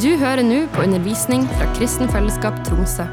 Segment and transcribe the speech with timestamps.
[0.00, 3.04] Du hører nå på undervisning fra Kristen Fellesskap Tromsø.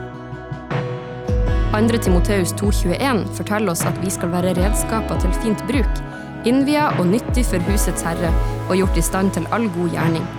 [1.73, 1.97] 2.
[2.05, 5.99] Timoteus 2,21 forteller oss at vi skal være redskaper til fint bruk,
[6.47, 8.31] innvia og nyttig for husets herre,
[8.69, 10.29] og gjort i stand til all god gjerning.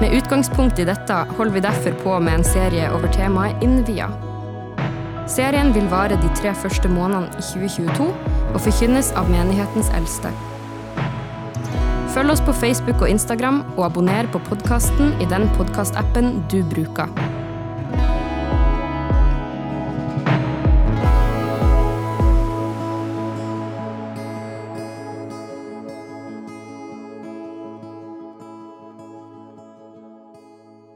[0.00, 4.10] Med utgangspunkt i dette holder vi derfor på med en serie over temaet innvia.
[5.30, 8.10] Serien vil vare de tre første månedene i 2022
[8.50, 10.34] og forkynnes av menighetens eldste.
[12.16, 17.10] Følg oss på Facebook og Instagram, og abonner på podkasten i den podkastappen du bruker.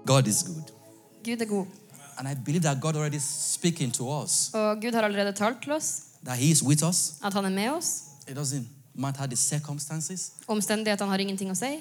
[0.06, 0.72] God is good.
[1.24, 1.66] Gud er god,
[2.18, 5.72] And I believe that God already speaking to us, og Gud har allerede talt til
[5.72, 7.14] oss that He is with us.
[7.24, 8.02] at han er med oss.
[8.28, 11.80] It doesn't matter the circumstances, Omstendighetene har ingenting å si.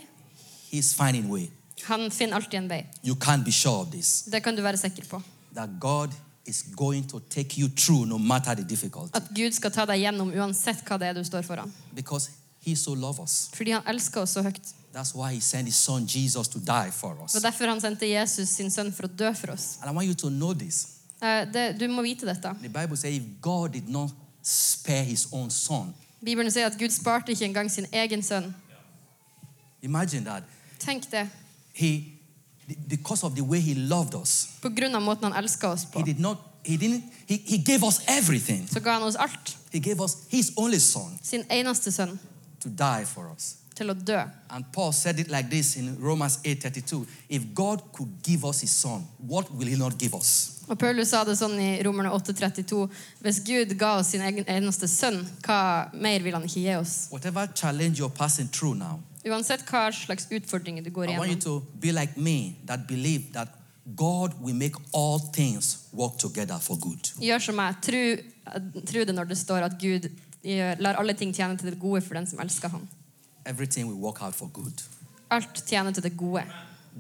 [0.71, 1.49] He's finding way.
[1.87, 2.85] Han finner alltid en vei.
[3.03, 4.23] You can't be sure of this.
[4.27, 5.21] Det kan du være sikker på.
[5.53, 6.11] That God
[6.45, 9.11] is going to take you through no matter the difficulty.
[9.13, 11.71] At Gud skal ta deg gjennom uansett hva det er du står foran.
[11.95, 12.29] Because
[12.61, 13.49] He so loves us.
[13.55, 14.73] Fordi han elsker oss så høyt.
[14.93, 17.31] That's why He sent His Son Jesus to die for us.
[17.33, 19.77] Det var derfor han sendte Jesus sin sønn for å dø for oss.
[19.81, 20.87] And I want you to know this.
[21.21, 22.51] Eh, Det, du må vite dette.
[22.61, 24.11] The Bible says if God did not
[24.43, 25.93] spare His own Son,
[26.25, 28.55] Bibelen sier at Gud sparte ikke engang sin egen sønn.
[29.81, 30.43] imagine that.
[30.79, 31.29] Tenk det.
[31.73, 32.03] He,
[32.89, 35.99] because of the way He loved us, På grunn av måten han elska oss på,
[35.99, 38.67] He did not, He didn't, He, he gave us everything.
[38.71, 39.57] så ga han oss alt.
[39.71, 42.19] He gave us His only Son Sin eneste sønn
[42.61, 43.55] to die for us.
[43.79, 44.19] Til å dø.
[44.49, 47.05] And Paul said it like this in Romans 8:32.
[47.29, 50.55] If God could give us his son, what will he not give us?
[50.69, 52.83] Og Paulus sa det sånn i Romerne 8,32.
[53.25, 57.07] Hvis Gud ga oss sin egen eneste sønn, hva mer vil han ikke gi oss?
[57.09, 61.35] Whatever challenge you're passing through now, Uansett hva slags utfordringer du går I want you
[61.35, 61.41] igjennom.
[61.43, 63.49] to be like me that believe that
[63.95, 67.09] God will make all things work together for good.
[67.19, 67.81] Gjør som meg.
[67.81, 68.03] Tro,
[68.85, 70.05] tro det når det står at Gud
[70.45, 72.85] gjør, lar alle ting tjene til det gode for den som elsker ham.
[73.49, 74.81] Everything will work out for good.
[75.31, 76.43] Alt tjener til det gode.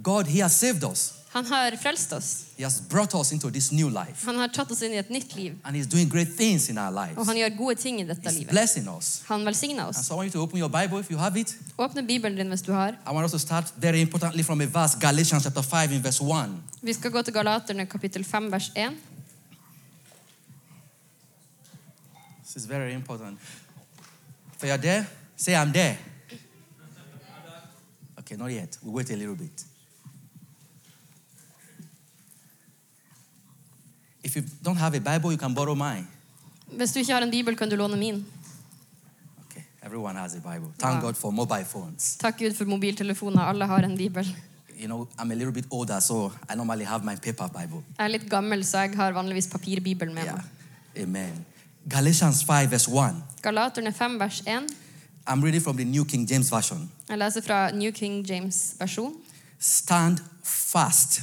[0.03, 1.13] God, he has saved us.
[1.29, 2.45] Han har frelst oss.
[2.57, 4.25] He has brought us into this new life.
[4.25, 5.53] Han har tatt oss inn i et nytt liv.
[5.63, 7.27] And he's doing great things in our Og lives.
[7.27, 8.49] han gjør gode ting i dette He's livet.
[8.49, 9.21] blessing us.
[9.27, 10.05] Han velsigner And oss.
[10.07, 11.57] so I want you to open your Bible if you have it.
[11.77, 12.89] Åpne Bibelen din hvis du har.
[12.89, 16.23] I want us to start very importantly from a verse, Galatians chapter 5 in verse
[16.23, 16.49] 1.
[16.81, 18.97] Vi skal gå til Galaterne kapittel 5 vers 1.
[22.43, 23.39] This is very important.
[24.55, 25.05] If you're there,
[25.37, 25.97] say, I'm there.
[28.29, 28.77] Okay, not yet.
[28.83, 29.63] We'll wait a little bit.
[34.23, 36.05] If you don't have a Bible, you can borrow mine.
[36.77, 38.25] Hvis du ikke har en bibel, kan du låne min.
[39.45, 40.69] Okay, everyone has a Bible.
[40.77, 41.01] Thank Wow.
[41.01, 42.17] God for mobile phones.
[42.17, 43.41] Takk Gud for mobiltelefoner.
[43.41, 44.35] Alle har en bibel.
[44.79, 47.81] You know, I'm a little bit older, so I normally have my paper Bible.
[47.97, 50.35] Jeg er litt gammel, så jeg har vanligvis papirbibel med Yeah.
[50.35, 51.03] meg.
[51.03, 51.45] Amen.
[51.89, 53.23] Galatians 5, verse 1.
[53.41, 54.69] Galaterne 5 vers 1.
[55.27, 56.91] I'm reading from the New King James Version.
[57.09, 59.13] Jeg leser fra New King James versjon.
[59.59, 61.21] Stand fast,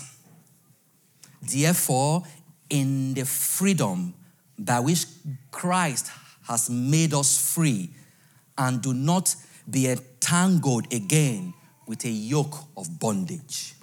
[1.52, 2.26] therefore,
[2.70, 4.14] in the freedom
[4.56, 5.06] by which
[5.50, 6.06] Christ
[6.48, 7.90] has made us free,
[8.58, 9.36] and do not
[9.72, 11.54] be entangled again
[11.88, 13.74] with a yoke of bondage.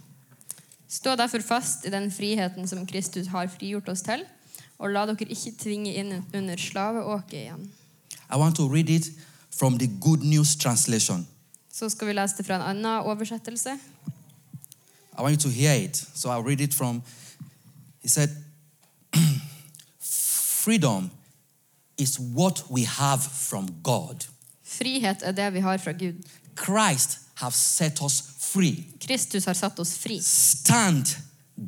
[0.87, 4.25] Stå derfor fast i den friheten som Kristus har frigjort oss til,
[4.77, 7.71] og la dere ikke tvinge inn under slaveåket igjen.
[8.29, 9.09] I want to read it
[9.59, 11.27] from the Good News translation.
[11.73, 13.69] Så skal vi lese det fra en annen oversettelse.
[15.17, 16.07] I want you to hear it.
[16.15, 17.01] So I'll read it from,
[18.01, 18.29] he said,
[19.99, 21.11] Freedom
[21.97, 24.25] is what we have from God.
[24.63, 26.23] Frihet er det vi har fra Gud.
[26.65, 28.85] Christ have set us free.
[29.07, 30.21] Kristus har satt oss fri.
[30.21, 31.05] Stand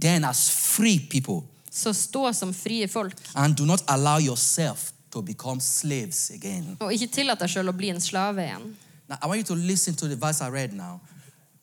[0.01, 5.21] then as free people Så stå som frie folk, and do not allow yourself to
[5.23, 6.75] become slaves again.
[6.79, 8.71] og ikke tillat deg sjøl å bli en slave igjen.
[9.07, 10.99] Now, I want you to listen to the verse I read now.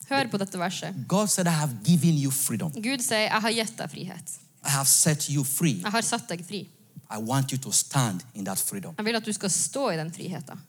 [0.09, 0.95] Hør på dette verset.
[1.07, 2.71] God said, I have given you freedom.
[2.71, 4.39] Gud sier, 'Jeg har gitt deg frihet'.
[4.65, 5.81] I have set you free.
[5.83, 6.67] Jeg har satt deg fri.
[7.11, 8.95] I want you to stand in that freedom.
[8.97, 10.59] Jeg vil at du skal stå i den friheten.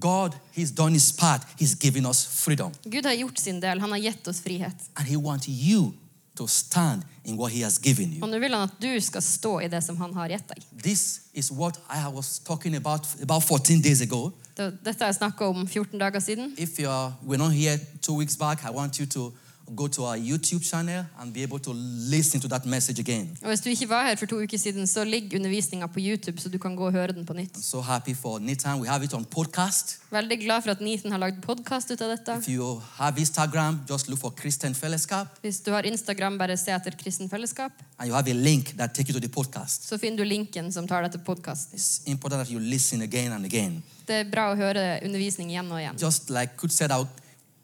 [0.00, 1.42] God, He's done His part.
[1.60, 2.72] He's given us freedom.
[2.84, 3.80] Gud har gjort sin del.
[3.80, 4.76] Han har gitt oss frihet.
[4.96, 5.92] And He wants you
[6.36, 8.26] to stand in what He has given you.
[8.26, 10.62] nå vil han att du ska stå i det som han har gitt deg.
[10.82, 14.30] This is what I was talking about about 14 days ago.
[14.56, 16.54] Det- har jeg snakka om 14 dager siden.
[16.58, 19.32] If you are, we're not here two weeks back, I want you to
[19.76, 21.72] go to our YouTube channel and be able to
[22.10, 23.36] listen to that message again.
[23.42, 26.40] Og Hvis du ikke var her for to uker siden, så ligger undervisninga på YouTube,
[26.40, 27.64] så du kan gå og høre den på nytt.
[27.64, 28.80] So happy for Nathan.
[28.80, 29.98] We have it on podcast.
[30.10, 30.78] Veldig glad for at
[31.12, 32.38] har lagd podkast ut av dette.
[32.38, 35.02] If you have Instagram, just look for Christian Fellowship
[35.40, 38.94] Hvis du har Instagram, bare se etter Kristen Fellesskap, and you have a link that
[38.94, 39.88] takes you to the podcast.
[39.88, 41.78] så finner du linken som tar deg til podkasten.
[41.78, 43.82] It's important that you listen again and again.
[44.08, 45.98] Det er bra å høre undervisning igjen og igjen.
[46.02, 47.08] Just like could said out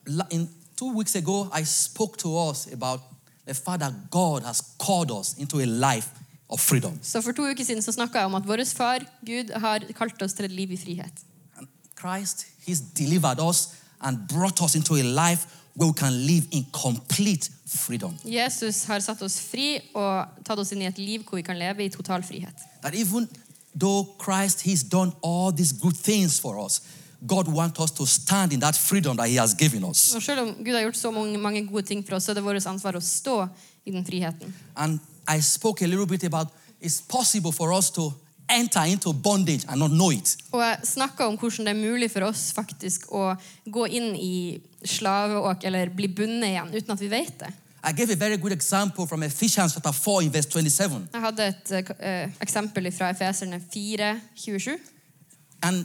[0.06, 3.00] la- in two weeks ago, I spoke to us about
[3.46, 6.08] the fact that God has called us into a life
[6.48, 6.98] of freedom.
[7.02, 10.22] Så For to uker siden så snakka jeg om at vår far, Gud, har kalt
[10.22, 11.12] oss til et liv i frihet.
[11.56, 11.66] And
[12.00, 13.68] Christ, He's delivered us
[14.00, 18.18] and brought us into a life where we can live in complete freedom.
[18.24, 21.58] Jesus har satt oss fri og tatt oss inn i et liv hvor vi kan
[21.58, 22.54] leve i total frihet.
[22.82, 23.28] That even
[23.80, 26.82] though Christ, He's done all these good things for us,
[27.26, 30.14] God wants us to stand in that freedom that He has given us.
[30.14, 32.34] Og Selv om Gud har gjort så mange, mange gode ting for oss, så er
[32.38, 33.48] det vårt ansvar å stå
[33.84, 34.54] i den friheten.
[34.76, 36.48] And I spoke a little bit about
[36.80, 38.12] it's possible for us to
[38.48, 40.36] enter into bondage and not know it.
[40.52, 43.32] Og jeg snakka om hvordan det er mulig for oss faktisk å
[43.66, 47.50] gå inn i slaveåk eller bli bundet igjen uten at vi vet det.
[47.84, 51.08] I gave a very good example from Ephesians chapter 4 in verse 27.
[51.12, 54.78] Jeg hadde et eh, eksempel fra Efeserne 4, 27.
[55.62, 55.84] And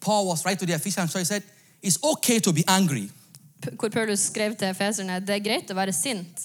[0.00, 1.42] Paul was right to the Ephesians so He said,
[1.82, 3.10] It's okay to be angry,
[3.78, 6.44] Hvor Paulus skrev til efeserne det er greit å være sint,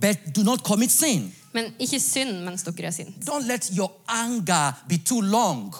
[0.00, 1.32] but do not commit sin.
[1.52, 3.16] men ikke synd mens dere er sint.
[3.26, 5.74] Don't let your anger be too long.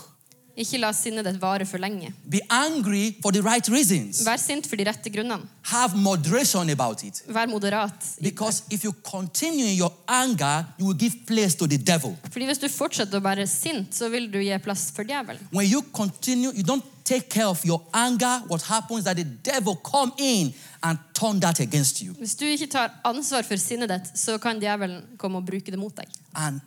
[0.57, 2.13] Ikke la sinnet ditt vare for lenge.
[2.31, 4.21] Be angry for the right reasons.
[4.23, 5.49] Vær sint for de rette grunnene.
[5.73, 7.23] Have moderation about it.
[7.27, 8.07] Vær moderat.
[8.23, 12.15] Because if you continue in your anger, you will give place to the devil.
[12.31, 15.43] Fordi Hvis du fortsetter å være sint, så vil du gi plass for djevelen.
[15.51, 19.25] When you continue, you don't take care of your anger, what happens is that the
[19.25, 22.15] devil come in and turn that against you.
[22.19, 25.79] Hvis du ikke tar ansvar for sinnet ditt, så kan djevelen komme og bruke det
[25.79, 26.07] mot deg.
[26.35, 26.61] And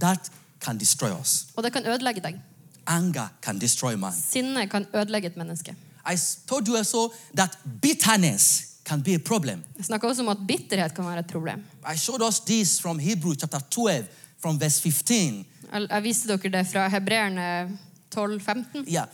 [0.00, 0.30] that
[0.60, 1.46] can destroy us.
[1.56, 2.40] Og det kan ødelegge deg.
[2.86, 4.12] Anger can destroy man.
[4.12, 5.76] Sinne kan ødelegge et menneske.
[6.12, 6.16] I
[6.46, 9.64] told you also that bitterness can be a problem.
[9.76, 11.64] Jeg snakka også om at bitterhet kan være et problem.
[11.94, 14.04] I showed us this from Hebrews chapter 12,
[14.42, 15.46] from verse 15.
[15.72, 17.78] Jeg jeg viste dere det fra Hebreerne
[18.16, 18.92] 12-15.
[18.92, 19.06] Yeah,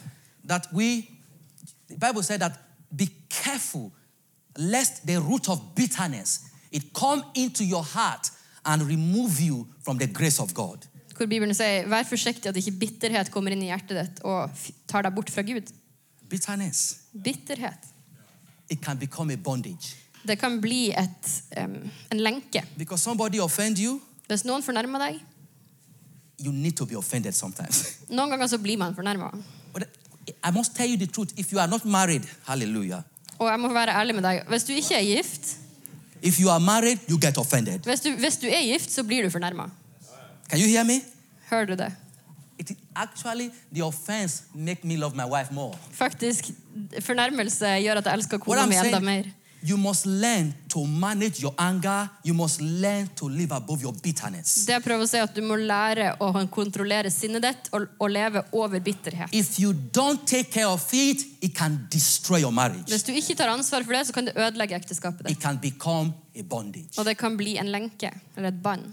[0.49, 1.09] that we,
[1.89, 2.53] the Bible said that
[2.97, 3.93] be careful
[4.57, 6.41] lest the root of bitterness
[6.73, 8.31] it come into your heart
[8.65, 10.87] and remove you from the grace of God.
[11.21, 14.55] Hvor Bibelen sier vær forsiktig at ikke bitterhet kommer inn i hjertet ditt og
[14.89, 15.69] tar deg bort fra Gud.
[16.31, 17.91] Bitterness, Bitterhet.
[18.71, 19.97] it can become a bondage
[20.27, 21.29] Det kan bli et,
[21.59, 21.75] um,
[22.13, 22.63] en lenke.
[22.79, 25.21] because somebody offend you, Hvis noen fornærmer deg
[26.41, 27.85] you need to be offended sometimes.
[28.09, 29.29] Noen ganger så blir man fornærma.
[30.45, 31.33] I must tell you the truth.
[31.37, 33.03] If you are not married, hallelujah.
[33.39, 34.43] Og jeg må være ærlig med deg.
[34.49, 35.57] Hvis du ikke er gift,
[36.23, 37.79] If you are married, you get offended.
[37.85, 39.69] hvis du, hvis du er gift, så blir du fornærma.
[40.51, 41.01] Can you hear me?
[41.51, 41.93] Hører du det?
[42.59, 45.75] It is actually the offense make me love my wife more.
[45.93, 46.51] Faktisk,
[47.01, 49.25] fornærmelse gjør at jeg elsker What kona I'm mi enda saying, mer.
[49.63, 52.09] you must learn to manage your anger.
[52.27, 54.55] You must learn to live above your bitterness.
[54.67, 57.87] Det jeg prøver å si er at Du må lære å kontrollere sinnet ditt og,
[57.99, 59.33] og leve over bitterhet.
[59.33, 62.89] If you don't take care of it, it can destroy your marriage.
[62.93, 65.37] Hvis du ikke tar ansvar for det, så kan det ødelegge ekteskapet ditt.
[65.37, 66.99] It can become a bondage.
[66.99, 68.91] Og det kan bli en lenke eller et bånd.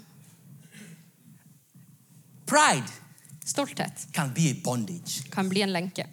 [2.47, 2.87] Pride
[3.45, 5.23] Stolthet can be a bondage.
[5.31, 6.05] kan bli en lenke.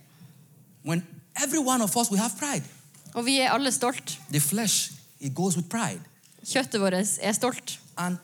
[0.84, 1.02] When
[1.42, 2.64] every one of us we have pride.
[3.14, 4.18] Og vi er alle stolt.
[4.30, 6.00] The flesh, it goes with pride.
[6.44, 7.78] Kjøttet vårt er stolt.
[7.96, 8.18] And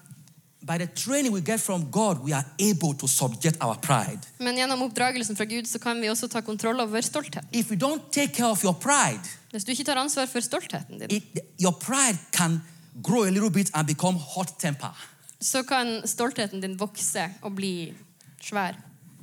[0.66, 4.20] by the training we get from God, we are able to subject our pride.
[4.38, 7.44] Men gjennom oppdragelsen fra Gud så kan vi også ta kontroll over stolthet.
[7.52, 9.20] If you don't take care of your pride,
[9.50, 12.60] Hvis du ikke tar ansvar for stoltheten din, it, your pride can
[13.02, 14.94] grow a little bit and become hot temper.
[15.40, 17.94] Så kan stoltheten din vokse og bli
[18.42, 18.76] svær.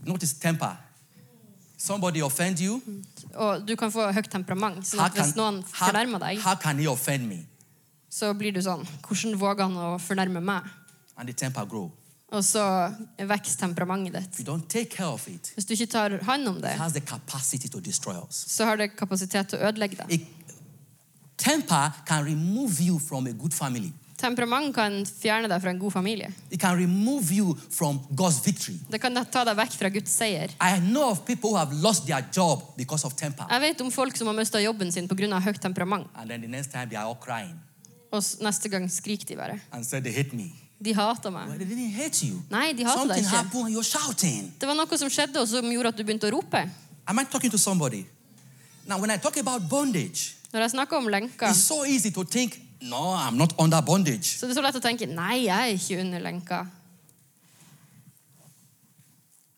[0.06, 0.76] Notice temper.
[1.78, 2.82] Somebody offend you.
[3.36, 4.82] Og du kan få høyt temperament.
[4.88, 7.44] Sånn at hvis noen fornærmer deg, how can he offend me?
[8.10, 10.66] så blir du sånn Hvordan våger han å fornærme meg?
[11.18, 11.92] And the temper grow.
[12.32, 12.62] Og så
[13.20, 16.58] vokser temperamentet If you don't take care of it, Hvis du ikke tar hånd om
[16.62, 18.46] det, it has the capacity to destroy us.
[18.48, 20.12] så har det kapasitet til å ødelegge deg.
[20.12, 20.56] It,
[21.38, 23.94] temper can remove you from a good family.
[24.18, 26.32] Temperament kan fjerne deg fra en god familie.
[26.50, 28.80] It can remove you from God's victory.
[28.90, 30.50] Det kan ta deg vekk fra Guds seier.
[30.60, 33.46] I know of people who have lost their job because of temper.
[33.52, 35.40] Jeg vet om folk som har mista jobben sin pga.
[35.40, 36.08] høyt temperament.
[36.16, 37.60] And then the next time they are all crying
[38.12, 39.60] Og neste gang skriker de bare.
[39.72, 40.52] and said they hate me.
[40.82, 41.58] De hater Well, meg.
[41.60, 42.42] they didn't hate you.
[42.50, 43.30] Nei, de hater deg ikke.
[43.30, 44.54] happened you're shouting.
[44.60, 46.70] Det var noe som skjedde, og som gjorde at du begynte å rope.
[47.08, 48.06] Am I talking to somebody?
[48.88, 52.24] Now, when I talk about bondage, Når jeg snakker om lenker, it's so easy to
[52.24, 54.38] think No, I'm not under bondage.
[54.38, 56.66] Så det er så lett å tenke nei, jeg er ikke under lenka.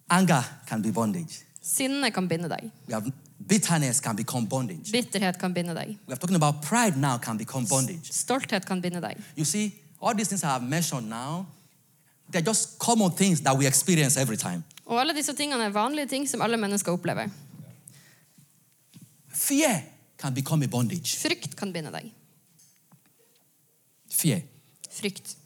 [0.10, 1.44] Anger can be bondage.
[1.62, 2.72] Sinne kan binde deg.
[2.88, 3.12] We have
[3.48, 4.92] bitterness can become bondage.
[4.92, 5.98] Bitterhet kan binde deg.
[6.08, 8.12] We are talking about pride now can become bondage.
[8.14, 9.18] Stolthet kan binde deg.
[9.36, 11.46] You see, all these things I have mentioned now,
[12.30, 14.64] they're just common things that we experience every time.
[14.86, 17.30] Og alle disse tingene er vanlige ting som alle mennesker opplever.
[19.30, 19.84] Fear
[20.18, 21.18] can become a bondage.
[21.22, 22.10] Frykt kan binde deg.
[24.20, 24.42] Fear.
[24.92, 25.38] Frykt.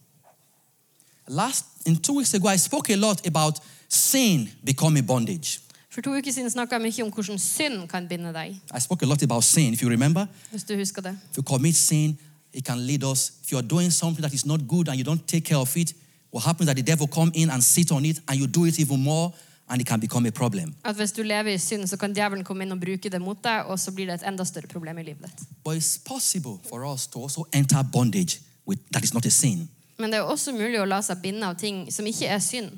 [1.28, 5.60] Last in two weeks ago, I spoke a lot about sin becoming bondage.
[5.90, 8.56] For to uker siden snakka jeg mye om hvordan synd kan binde deg.
[8.74, 10.26] I spoke a lot about sin, if you remember.
[10.50, 11.14] Hvis du husker det.
[11.32, 12.18] If you commit sin,
[12.54, 13.32] it can lead us.
[13.44, 15.78] If you are doing something that is not good and you don't take care of
[15.78, 15.94] it,
[16.32, 18.66] what happens is that the devil come in and sit on it, and you do
[18.66, 19.34] it even more,
[19.70, 20.74] and it can become a problem.
[20.84, 23.44] At hvis du lever i synd, så kan djevelen komme inn og bruke det mot
[23.44, 25.46] deg, og så blir det et enda større problem i livet ditt.
[25.64, 29.70] But it's possible for us to also enter bondage with that is not a sin.
[29.98, 32.72] Men det er også mulig å la seg binde av ting som ikke er synd.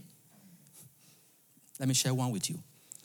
[1.79, 2.57] Let me share one with you.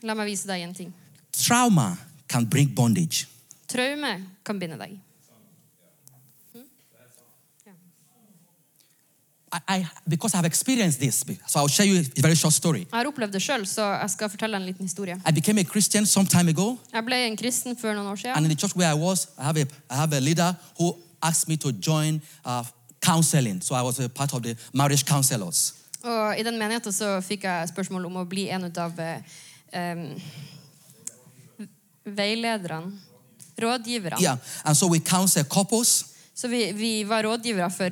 [0.03, 0.93] La meg vise deg en ting.
[1.33, 1.97] Trauma
[2.29, 3.27] can bring bondage.
[3.69, 4.99] Traume kan binde deg.
[9.53, 12.79] I, I because I've experienced this, so I'll share you a very short story.
[12.93, 15.17] Jeg har opplevd det selv, så jeg skal fortelle en liten historie.
[15.27, 18.19] I became a Christian some time ago, Jeg ble en kristen for noen år and
[18.19, 18.45] siden.
[18.45, 21.49] in the church where I was, I have a I have a leader who asked
[21.49, 22.65] me to join uh,
[23.01, 23.61] counseling.
[23.61, 25.75] So I was a part of the marriage counselors.
[26.03, 30.05] Og I den menigheten så fikk jeg spørsmål om å bli en av um,
[32.05, 32.93] veilederne.
[33.61, 34.23] Rådgiverne.
[34.23, 36.05] Yeah, and so we counsel couples.
[36.35, 37.91] Så vi, vi var rådgivere for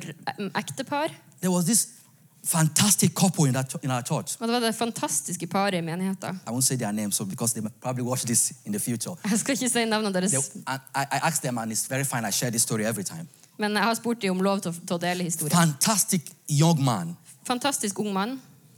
[0.57, 1.13] ektepar.
[1.41, 1.98] There was this
[2.43, 4.37] fantastic couple in that in our church.
[4.39, 6.39] Og det var det fantastiske paret i menigheten.
[6.47, 9.15] I won't say their names, so because they might probably watch this in the future.
[9.31, 12.27] Jeg skal ikke si navnene deres, They, I, I asked them, and it's very fine.
[12.27, 13.27] I share this story every time.
[13.59, 15.57] men jeg har spurt dem om lov til å, til å dele historien.
[15.57, 17.17] Fantastic young man.
[17.47, 18.37] Fantastisk ung mann.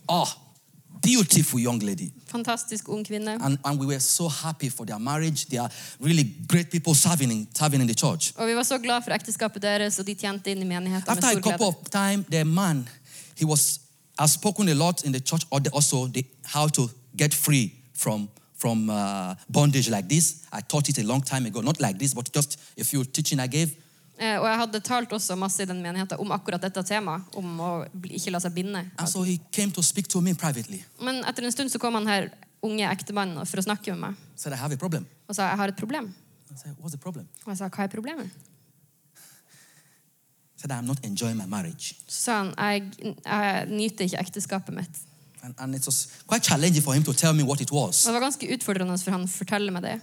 [0.10, 0.28] Oh,
[1.02, 2.10] beautiful young lady.
[2.32, 3.38] Fantastisk ung kvinne.
[3.42, 5.46] And, and we were so happy for their marriage.
[5.50, 8.34] They are really great people serving in, serving in the church.
[8.38, 11.18] Og vi var så glad for ekteskapet deres, og de tjente inn i menigheten med
[11.18, 12.88] After a stor couple of time, the man,
[13.36, 13.80] he was,
[14.18, 18.90] has spoken a lot in the church also the, how to get free from, from
[18.90, 20.46] uh, bondage like this.
[20.52, 21.62] I taught it a long time ago.
[21.62, 23.76] Not like this, but just a few teaching I gave.
[24.22, 27.60] Eh, Og jeg hadde talt også masse i den menigheten om akkurat dette temaet, om
[27.60, 27.70] å
[28.06, 28.84] ikke la seg binde.
[29.10, 29.24] So
[29.74, 30.36] to to me.
[31.02, 32.30] Men etter en stund så kom han her,
[32.62, 34.22] unge ektemannen, for å snakke med meg.
[34.36, 34.54] Said.
[35.28, 36.14] Og sa jeg har et problem.
[36.54, 37.28] Said, problem?
[37.46, 38.30] Og jeg sa hva er problemet?
[40.62, 41.96] Said, I'm not enjoying my marriage.
[42.08, 42.84] Så han jeg,
[43.26, 44.90] jeg nyter ikke ekteskapet mitt.
[45.44, 48.04] And, and it was quite challenging for him to tell me what it Og was.
[48.06, 50.00] det var ganske utfordrende for han å fortelle meg det.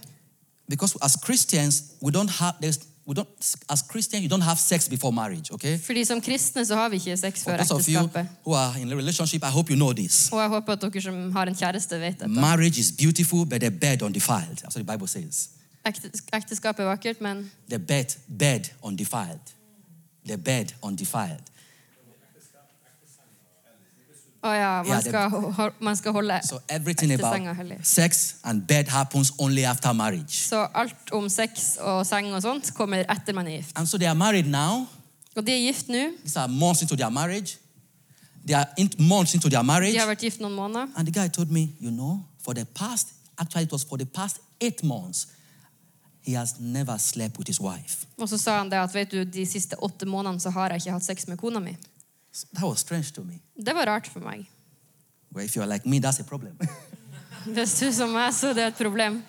[0.69, 3.27] Because as Christians, we don't have, there's, we don't,
[3.69, 5.77] as Christians, you don't have sex before marriage, okay?
[5.77, 8.27] Fordi som kristne så har vi ikke sex For før those of you ekteskapet.
[8.45, 10.29] who are in a relationship, I hope you know this.
[10.31, 12.27] Og jeg håper at dere som har en kjæreste, vet dette.
[12.29, 14.57] Marriage is beautiful, but the bed undefiled.
[14.61, 15.49] That's what the Bible says.
[15.87, 16.11] Ekte-
[16.79, 18.05] er vakkert, men The bed,
[18.39, 19.39] bed undefiled.
[20.27, 21.43] The bed undefiled.
[24.41, 27.79] Oh, Ja, man yeah, skal, man skal holde So everything about hellig.
[27.83, 30.31] sex and bed happens only after marriage.
[30.47, 33.77] Så alt om sex og seng og sånt kommer etter man er gift.
[33.77, 34.87] And so they are married now.
[35.35, 36.11] Og de er gift nå.
[36.23, 37.57] These are months into their marriage.
[38.47, 39.93] They are in, months into their marriage.
[39.93, 40.87] De har vært gift noen måneder.
[40.95, 43.07] And the guy told me, you know, for the past,
[43.37, 45.27] actually it was for the past eight months,
[48.17, 50.81] Og så sa han det at vet du, de siste åtte månedene så har jeg
[50.83, 51.75] ikke hatt sex med kona mi.
[52.53, 53.39] That was strange to me.
[53.57, 54.45] Det var rart for meg.
[55.33, 56.57] Well, if you're like me, that's a problem.
[57.55, 59.23] Hvis du som meg, så det er et problem.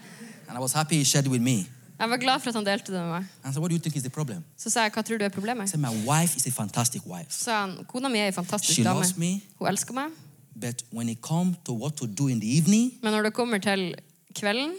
[0.49, 1.67] and I was happy he shared it with me.
[2.01, 3.25] Jeg var glad for at han delte det med meg.
[3.55, 4.43] So, what do you think is the problem?
[4.57, 5.69] Så sa jeg, hva tror du er problemet?
[5.71, 7.27] said, my wife is a fantastic wife.
[7.31, 8.95] Så sa han, kona mi er en fantastisk She dame.
[8.97, 9.43] loves me.
[9.59, 10.11] Hun elsker meg.
[10.57, 13.59] But when it comes to what to do in the evening, Men når det kommer
[13.59, 13.95] til
[14.35, 14.73] kvelden,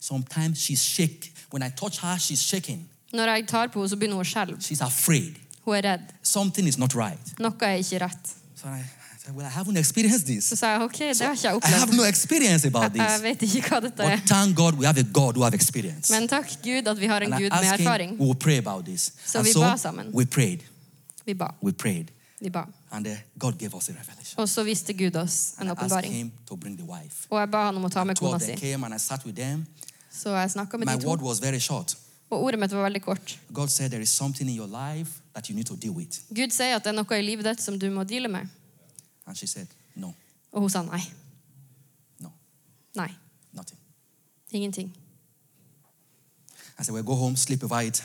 [0.00, 1.32] sometimes she's shake.
[1.50, 2.88] When I touch her, she's shaking.
[3.12, 4.56] når jeg tar på henne, så begynner hun å skjelve.
[4.60, 5.34] She's afraid.
[5.64, 6.00] Hun er redd.
[6.22, 7.34] Something is not right.
[7.38, 8.28] Noe er ikke rett.
[8.56, 10.58] So I, I said, well, I haven't experienced Så this.
[10.58, 11.96] sa jeg, ok, det har ikke jeg I have opplevd.
[11.96, 13.22] no experience about Jeg this.
[13.22, 14.20] vet ikke hva dette But er.
[14.26, 16.12] thank God we have a God who have experience.
[16.12, 18.10] Men takk Gud at vi har en And I Gud med asked him, erfaring.
[18.18, 19.12] we will pray about this.
[19.26, 20.10] Så and so ba sammen.
[20.14, 20.60] we prayed.
[21.26, 21.48] Vi ba.
[21.62, 22.10] We prayed.
[22.40, 22.64] Vi ba.
[22.90, 24.38] And uh, God gave us a revelation.
[24.40, 26.12] Og så viste Gud oss en And I asked åpenbaring.
[26.14, 27.26] him to bring the wife.
[27.30, 28.66] Og jeg ba han om ta med Two of kona them si.
[28.72, 29.66] came and I sat with them.
[30.12, 31.96] Så jeg snakka med My word was very short.
[32.30, 33.40] Og ordet mitt var veldig kort.
[33.54, 36.20] God said there is something in your life that you need to deal with.
[36.34, 38.46] Gud sier at det er noe i livet ditt som du må deale med.
[39.26, 40.12] And she said, No,
[40.52, 41.00] Og hun sa nei.
[42.20, 42.28] no,
[42.96, 43.08] Nei.
[43.52, 43.78] nothing.
[44.50, 44.94] Ingenting.
[46.78, 48.02] I said, Well, go home, sleep over it.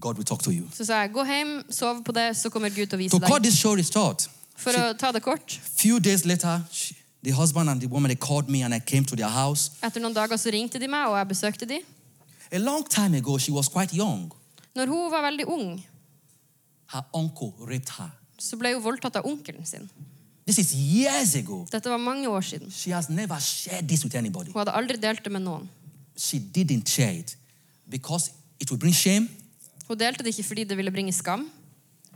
[0.00, 0.68] God will talk to you.
[0.74, 3.18] Så sa jeg gå hjem, sov på det, så kommer Gud til å vise To
[3.18, 3.50] cut deg.
[3.50, 5.52] this story short, For å ta det kort.
[5.76, 9.04] few days later, she, the husband and the woman they called me and I came
[9.04, 9.70] to their house.
[9.82, 11.80] Etter noen dager så ringte de meg, og jeg besøkte de.
[12.52, 14.30] A long time ago, she was quite young.
[14.74, 15.84] Når hun var veldig ung,
[16.92, 18.10] Her uncle raped her.
[18.38, 19.90] så ble hun voldtatt av onkelen sin.
[20.46, 21.66] This is years ago.
[21.72, 22.70] Dette var mange år siden.
[22.70, 24.50] She has never shared this with anybody.
[24.52, 25.68] Hun hadde aldri delt det med noen.
[26.16, 27.36] She didn't share it
[27.88, 29.28] because it will bring shame
[29.88, 31.48] Hun delte det ikke fordi det ville bringe skam.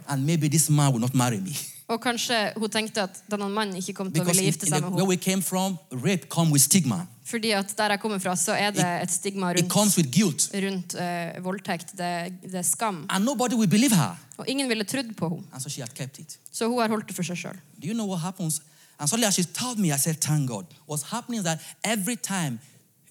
[0.08, 1.54] and maybe this man will not marry me.
[1.88, 5.02] Og kanskje hun tenkte at denne mannen ikke kom til å ville gifte seg med
[5.02, 5.42] henne.
[5.42, 7.06] from, rape come with stigma.
[7.24, 11.92] Fordi at der jeg kommer fra, så er det et stigma rundt, rundt uh, voldtekt.
[11.98, 13.04] Det, det er skam.
[13.10, 14.16] And nobody will believe her.
[14.38, 15.60] Og ingen ville trodd på henne.
[15.60, 16.38] So she had kept it.
[16.52, 17.60] Så hun har holdt det for seg sjøl.
[17.76, 18.62] Do you know what happens?
[18.98, 20.66] And suddenly she told me, I said, thank God.
[20.86, 22.60] What's happening is that every time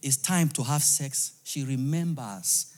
[0.01, 2.71] it's time to have sex, she remembers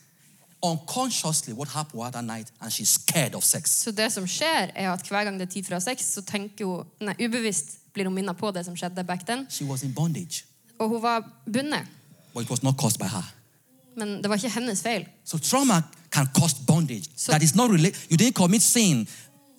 [0.64, 3.70] unconsciously what happened that night and she's scared of sex.
[3.84, 6.06] Så det som skjer, er at hver gang det er tid for å ha sex,
[6.16, 9.46] så tenker hun Nei, ubevisst blir hun minnet på det som skjedde back then.
[9.50, 10.46] She was in bondage,
[10.80, 11.88] Og hun var bundet.
[12.34, 13.24] but it was not caused by her.
[13.96, 15.06] Men det var ikke hennes feil.
[15.26, 17.10] So trauma can cause bondage.
[17.16, 17.96] So- that is not related.
[18.10, 19.08] You didn't commit sin,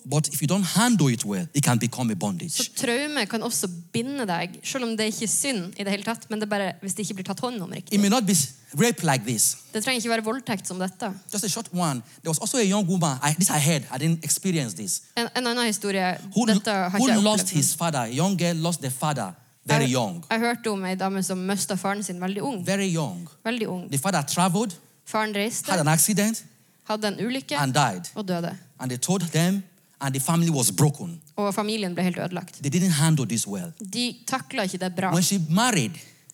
[0.09, 2.71] but if you don't handle it well, it can become a Så bondage.
[2.75, 6.29] traume kan også binde deg, selv om det ikke er synd i det hele tatt,
[6.29, 8.33] men det er bare hvis det ikke blir tatt hånd om It may not be
[8.77, 9.57] rape like this.
[9.73, 11.13] Det trenger ikke være voldtekt som dette.
[11.33, 12.01] Just a short one.
[12.21, 13.17] There was also a young woman.
[13.23, 13.83] I, this I heard.
[13.91, 15.01] I didn't experience this.
[15.17, 17.99] En, en annen historie Who, Dette har ikke jeg lost his father?
[17.99, 19.31] A young girl lost their father
[19.65, 20.25] very jeg, young.
[20.29, 22.67] jeg hørte om ei dame som mista faren sin veldig ung.
[22.67, 23.27] Very young.
[23.45, 23.87] Veldig ung.
[23.89, 26.43] The father traveled, Faren reiste, had an accident,
[26.89, 28.11] hadde en ulykke and died.
[28.15, 28.57] og døde.
[28.79, 29.63] And they told them,
[30.01, 31.21] and the family was broken.
[31.35, 32.55] Og familien ble helt ødelagt.
[32.63, 33.71] They didn't handle this well.
[33.93, 35.11] De takla ikke det bra.
[35.13, 35.91] When she married,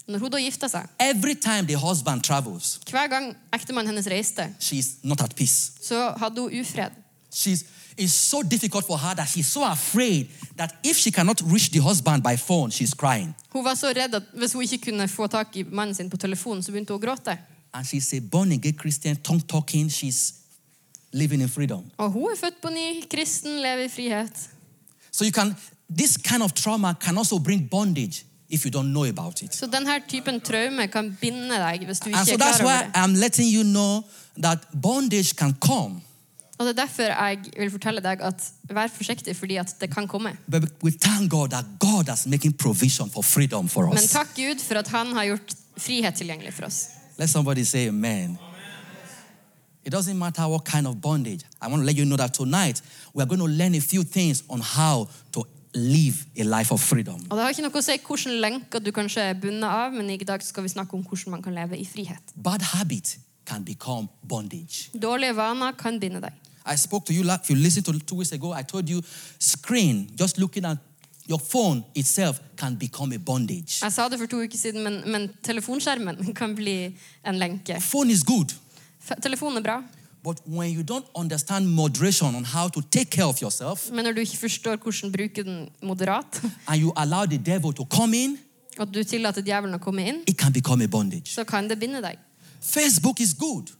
[0.08, 4.50] Når hun da gifta seg, every time the husband travels, hver gang ektemannen hennes reiste,
[4.60, 5.72] she's not at peace.
[5.82, 6.92] så hadde hun ufred.
[7.34, 7.64] She's
[7.98, 10.28] it's so difficult for her that she's so afraid
[10.58, 13.36] that if she cannot reach the husband by phone, she's crying.
[13.50, 16.18] Hun var så redd at hvis hun ikke kunne få tak i mannen sin på
[16.18, 17.38] telefonen, så begynte hun å gråte.
[17.74, 19.88] And she's a born again Christian, tongue talking.
[19.90, 20.34] She's
[21.14, 21.84] living in freedom.
[21.98, 24.50] Og hun er født på ny, kristen, lever i frihet.
[25.12, 25.56] So you can
[25.98, 29.56] this kind of trauma can also bring bondage if you don't know about it.
[29.56, 32.66] Så denne typen traume kan binde deg hvis du And ikke so er that's klar
[32.66, 32.96] over why det.
[33.04, 34.04] I'm letting you know
[34.44, 36.02] that bondage can come,
[36.58, 40.08] Og det er derfor jeg vil fortelle deg at vær forsiktig, fordi at det kan
[40.08, 40.38] komme.
[40.48, 44.60] but we thank God that God is making provision for freedom for Men takk Gud
[44.62, 46.88] for at han har gjort frihet tilgjengelig for oss.
[47.18, 48.38] Let somebody say amen.
[49.86, 51.44] It doesn't matter what kind of bondage.
[51.62, 52.82] I want to let you know that tonight
[53.14, 56.82] we are going to learn a few things on how to live a life of
[56.82, 57.16] freedom.
[57.30, 60.10] Og Det har ikke noe å si hvilke lenker du kanskje er bundet av, men
[60.10, 62.34] i dag skal vi snakke om hvordan man kan leve i frihet.
[62.36, 64.92] Bad habit can become bondage.
[64.94, 66.34] Dårlige vaner kan binde deg.
[66.66, 69.02] I spoke to you, if you listened to two weeks ago, I told you
[69.40, 70.78] screen, just looking at
[71.28, 73.80] your phone itself can become a bondage.
[73.82, 76.94] Jeg sa det for to uker siden, men, men telefonskjermen kan bli
[77.26, 77.80] en lenke.
[77.82, 78.54] Phone is good,
[79.22, 79.84] Telefonen er bra,
[80.24, 84.12] but when you don't understand moderation on how to take care of yourself men når
[84.12, 88.38] du ikke forstår hvordan bruke den moderat, and you allow the devil to come in,
[88.78, 91.34] og du tillater djevelen å komme inn, it can become a bondage.
[91.34, 92.18] så kan det binde deg.
[92.62, 93.72] Facebook is good.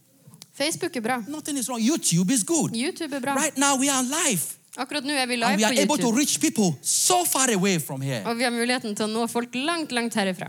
[0.54, 1.22] Facebook er bra.
[1.28, 1.80] Nothing is wrong.
[1.80, 2.74] YouTube is good.
[2.76, 3.34] YouTube er bra.
[3.34, 4.42] Right now we are live
[4.76, 6.18] Akkurat nå er vi and live we are på able to YouTube.
[6.18, 8.22] reach people so far away from here.
[8.24, 10.48] Og vi har muligheten til å nå folk langt, langt herifra.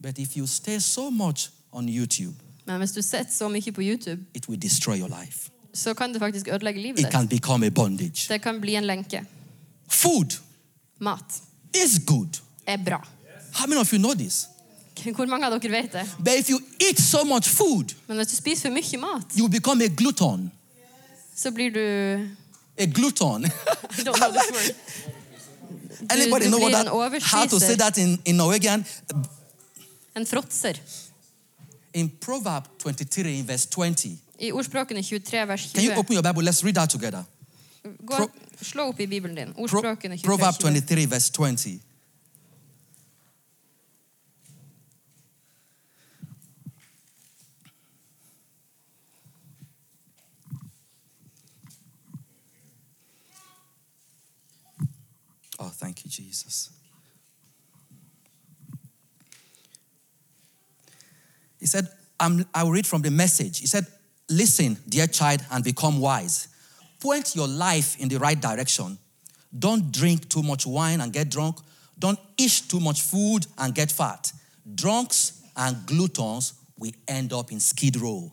[0.00, 2.34] But if you stay so much on YouTube,
[2.70, 5.50] Men hvis du så mye på YouTube, it will destroy your life.
[5.74, 7.12] så kan det faktisk ødelegge livet It ditt.
[7.12, 8.28] can become a bondage.
[8.28, 9.24] Det kan bli en lenke.
[9.88, 10.38] Food
[11.00, 11.42] Mat
[11.74, 12.40] is good.
[12.66, 13.08] er bra.
[13.52, 14.46] How many of you know this?
[15.16, 16.06] Hvor mange av dere vet det?
[16.18, 19.48] But if you eat so much food, Men hvis du spiser for mye mat, you
[19.48, 20.50] become a glutton.
[21.36, 21.80] så blir du
[22.78, 23.44] A glutton.
[23.98, 24.74] I don't know this word.
[26.10, 28.84] Anybody know what blir that, how to say that in, in Norwegian?
[30.14, 30.80] En fråtser.
[31.92, 34.18] In Proverb 23 in verse 20.
[34.40, 36.42] I ordspråkene 23 vers Can you open your Bible?
[36.42, 37.24] Let's read that together.
[37.82, 38.30] Gå, Pro-
[38.62, 39.52] slå opp i Bibelen din.
[39.56, 41.80] Ordspråkene 23, Proverb 23 verse 20.
[55.58, 56.70] Oh, thank you, Jesus.
[61.60, 63.60] He said, I'm, I will read from the message.
[63.60, 63.86] He said,
[64.28, 66.48] Listen, dear child, and become wise.
[67.00, 68.98] Point your life in the right direction.
[69.56, 71.56] Don't drink too much wine and get drunk.
[71.98, 74.32] Don't eat too much food and get fat.
[74.74, 78.30] Drunks and gluttons will end up in skid row.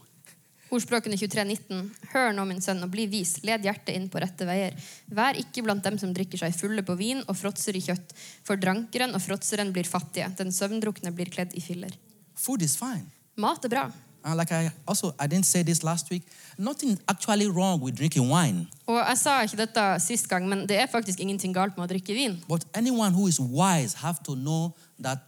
[0.69, 1.89] Ordspråkene 23,19.
[2.11, 3.37] Hør nå, min sønn, og bli vis.
[3.47, 4.75] Led hjertet inn på rette veier.
[5.07, 8.11] Vær ikke blant dem som drikker seg fulle på vin og fråtser i kjøtt.
[8.45, 10.27] For drankeren og fråtseren blir fattige.
[10.37, 11.95] Den søvndrukne blir kledd i filler.
[12.35, 13.07] Food is fine.
[13.37, 13.91] Mat er bra.
[14.23, 16.23] And like I also, I didn't say this last week.
[16.57, 18.67] Nothing actually wrong with drinking wine.
[18.87, 21.91] Og jeg sa ikke dette sist gang, men det er faktisk ingenting galt med å
[21.93, 22.39] drikke vin.
[22.49, 25.19] But anyone who is wise have to know that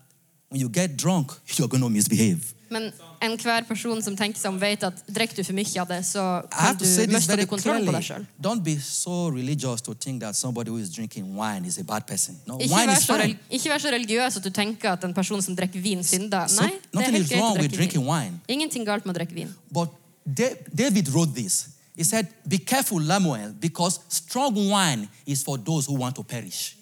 [0.49, 2.53] when you get drunk, you're going to misbehave.
[2.69, 5.99] Men enhver person som tenker seg om, vet at drikker du for mye av det,
[6.07, 8.27] så kan du miste very på deg sjøl.
[8.41, 12.05] Don't be so religious to think that somebody who is drinking wine is a bad
[12.07, 12.37] person.
[12.45, 13.17] No, Ikke wine vær, så
[13.49, 16.47] ikke vær så religiøs at du tenker at en person som drikker vin, synder.
[16.47, 18.39] So, Nei, det er helt greit å drikke vin.
[18.47, 19.51] Ingenting galt med å drikke vin.
[19.71, 19.93] But
[20.25, 21.69] David wrote this.
[21.99, 26.77] He said, Be careful, Lamuel, because strong wine is for those who want to perish.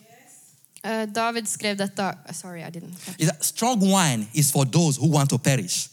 [0.87, 2.95] Eh, David skrev dette Sorry, I didn't
[3.43, 5.89] Strong wine is for those who want to perish.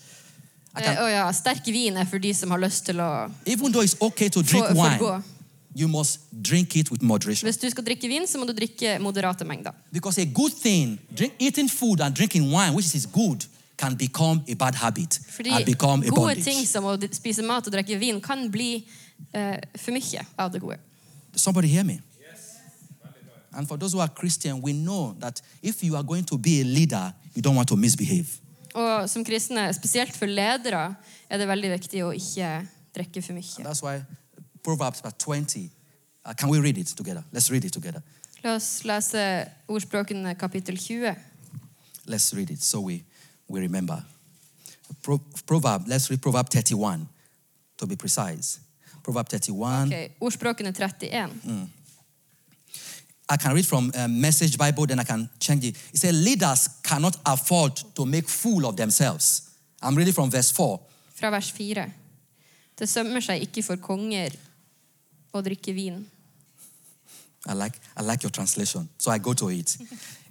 [0.76, 3.72] Eh, can- å ja, sterk vin er for de som har lyst til å even
[3.72, 5.22] though it's okay to drink For- wine, forgå.
[5.74, 7.48] you must drink it with moderation.
[7.48, 9.72] Hvis du skal drikke vin, så må du drikke moderate mengder.
[9.92, 13.44] Because a good thing, drink, eating food and drinking wine, which is good,
[13.76, 16.44] can become a bad habit Fordi and become a gode bondage.
[16.44, 18.84] ting som å spise mat og drikke vin kan bli
[19.34, 20.78] uh, for mye av det gode.
[21.34, 21.98] Somebody hear me?
[23.56, 26.60] And for those who are Christian, we know that if you are going to be
[26.60, 28.40] a leader, you don't want to misbehave.
[28.74, 30.94] Og som kristne, spesielt for ledere,
[31.30, 32.48] er det veldig viktig å ikke
[32.94, 33.64] drikke for And mye.
[33.64, 34.02] that's why
[34.64, 35.70] Proverbs 20,
[36.24, 37.22] uh, can we read it together?
[37.32, 38.02] Let's read it together.
[38.42, 41.14] La oss lese ordspråkene kapittel 20.
[42.06, 43.04] Let's read it so we,
[43.48, 44.02] we remember.
[45.02, 47.06] Pro, Proverb, let's read Proverb 31
[47.76, 48.58] to be precise.
[49.02, 49.86] Proverb 31.
[49.86, 51.30] Okay, Ordspråkene 31.
[53.28, 55.76] I can read from um, Message Bible, then I can change it.
[55.92, 59.50] It says, Leaders cannot afford to make fool of themselves.
[59.82, 60.80] I'm reading from verse 4.
[61.14, 61.92] Fra vers 4.
[62.76, 64.34] Det sømmer seg ikke for konger
[65.32, 66.02] å drikke vin.
[67.46, 68.88] I like, I like your translation.
[68.98, 69.76] So I go to it.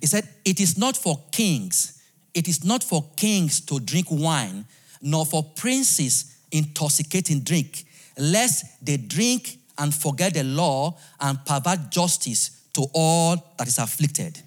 [0.01, 2.01] He said, It is not for kings,
[2.33, 4.65] it is not for kings to drink wine,
[5.01, 7.85] nor for princes intoxicating drink,
[8.17, 14.39] lest they drink and forget the law and pervert justice to all that is afflicted.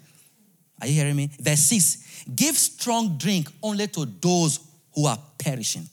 [0.81, 1.29] Are you hearing me?
[1.39, 1.97] Verse 6
[2.35, 4.59] Give strong drink only to those
[4.93, 5.87] who are perishing.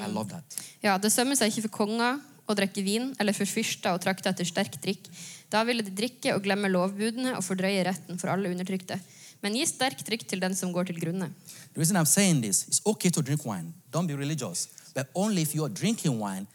[0.00, 0.44] I love that.
[0.82, 4.28] Ja, Det sømmer seg ikke for konger å drikke vin, eller for fyrster å trakte
[4.28, 5.06] etter sterk drikk.
[5.52, 8.98] Da ville de drikke og glemme lovbudene og fordrøye retten for alle undertrykte.
[9.44, 11.28] Men gi sterk drikk til den som går til grunne.
[11.74, 13.72] The reason I'm saying this is okay to drink wine.
[13.92, 14.68] Don't be religious.
[14.94, 16.46] But only if you're drinking wine,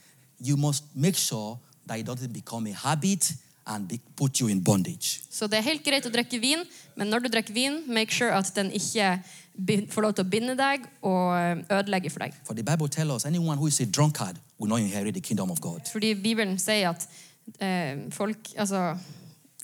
[0.42, 3.34] you must make sure that it doesn't become a habit
[5.30, 6.64] Så det er helt greit å drikke vin,
[6.98, 9.20] men når du drikker vin, make sure at den ikke
[9.92, 12.34] får lov til å binde deg og ødelegge for deg.
[12.48, 15.52] For the Bible tells us anyone who is a drunkard will not inherit the kingdom
[15.52, 15.88] of God.
[15.92, 17.08] Fordi Bibelen sier at
[17.60, 18.98] eh, folk Altså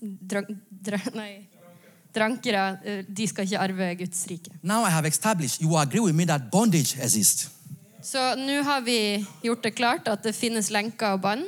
[0.00, 1.46] drank, dra, Nei.
[2.16, 4.52] Drankere eh, de skal ikke arve Guds rike.
[4.62, 7.50] Now I have established, you will agree with me that bondage exists.
[8.02, 11.42] Så nå har vi gjort det klart at det finnes lenker og bånd.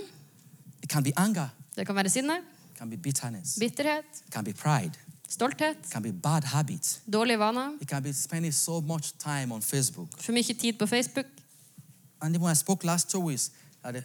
[0.83, 2.35] It can be anger, Det kan være sinne,
[2.73, 4.93] it can be bitterness, bitterhet, it can be pride,
[5.29, 9.53] stolthet, it can be bad habits, dårlige vaner, it can be spending so much time
[9.55, 10.23] on Facebook.
[10.23, 11.27] for mye tid på Facebook.
[12.21, 13.51] And when I spoke last two weeks
[13.83, 14.03] that uh,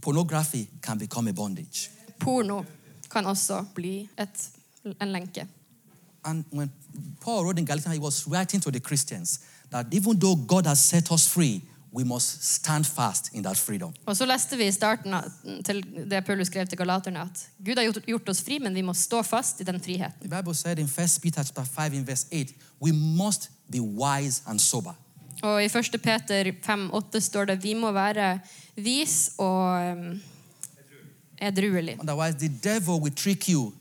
[0.00, 1.90] pornography can become a bondage.
[2.20, 2.64] Porno
[3.10, 4.50] kan også bli et,
[5.00, 5.46] en lenke.
[6.24, 6.70] And when
[7.20, 10.78] Paul wrote in Galatians, he was writing to the Christians that even though God has
[10.78, 11.62] set us free,
[11.98, 13.92] we must stand fast in that freedom.
[14.06, 15.14] Og så leste vi i starten
[15.66, 18.84] til det Paulus skrev til galaterne, at Gud har gjort, gjort oss fri, men vi
[18.86, 20.22] må stå fast i den friheten.
[20.22, 24.42] The Bible said in 1 Peter chapter 5 in verse 8, we must be wise
[24.46, 24.94] and sober.
[25.42, 26.02] Og i 1.
[26.02, 28.38] Peter 5,8 står det vi må være
[28.76, 30.20] vis og um,
[31.42, 31.98] edruelig.
[32.00, 33.72] Otherwise, the devil will trick you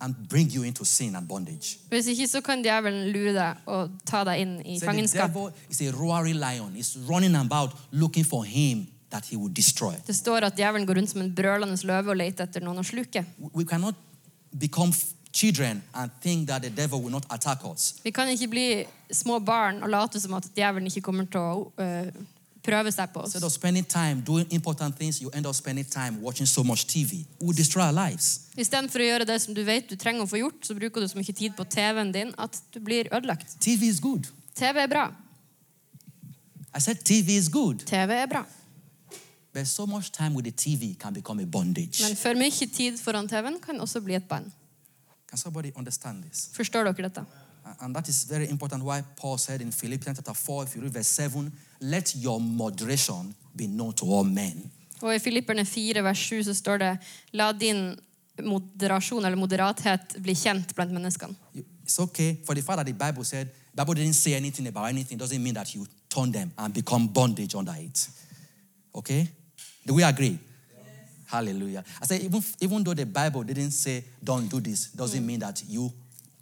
[0.00, 1.78] and bring you into sin and bondage.
[1.88, 5.28] Hvis ikke så kan djevelen lure deg og ta deg inn i So the fangenskap.
[5.28, 6.72] devil is a lion.
[6.74, 9.94] He's running about looking for him that he will destroy.
[10.06, 12.82] Det står at djevelen går rundt som en brølende løve og leter etter noen å
[12.86, 13.24] sluke.
[13.54, 13.94] We cannot
[14.58, 14.92] become
[15.32, 17.94] children and think that the devil will not attack us.
[18.02, 21.72] Vi kan ikke bli små barn og late som at djevelen ikke kommer til å
[21.78, 22.12] øh,
[22.62, 23.34] prøve seg på oss.
[23.34, 26.86] Instead of spending time doing important things, you end up spending time watching so much
[26.86, 27.20] TV.
[27.20, 28.40] It will destroy our lives.
[28.56, 31.08] Istedenfor å gjøre det som du vet du trenger å få gjort, så bruker du
[31.08, 33.56] så mye tid på TV-en din at du blir ødelagt.
[33.60, 34.28] TV is good.
[34.54, 35.08] TV er bra.
[36.76, 37.86] I said TV is good.
[37.86, 38.44] TV er bra.
[39.52, 42.02] But so much time with the TV can become a bondage.
[42.02, 44.52] Men for mye tid foran TV-en kan også bli et bånd.
[45.30, 46.48] Can somebody understand this?
[46.54, 47.24] Forstår dere dette?
[47.80, 50.92] And that is very important why Paul said in Philippians chapter 4, if you read
[50.92, 54.70] verse 7, let your moderation be known to all men.
[55.02, 56.98] Og i Filipperne 4, vers 7 så står det
[57.32, 57.96] La din
[58.42, 61.34] moderasjon eller moderathet bli kjent blant menneskene.
[61.86, 65.18] It's okay for the fact that the Bible said, Bible didn't say anything about anything,
[65.18, 68.08] doesn't mean that you turn them and become bondage under it.
[68.94, 69.28] Okay?
[69.86, 70.38] Do we agree?
[71.26, 71.84] Hallelujah.
[72.02, 75.62] I say, even, even though the Bible didn't say, don't do this, doesn't mean that
[75.68, 75.92] you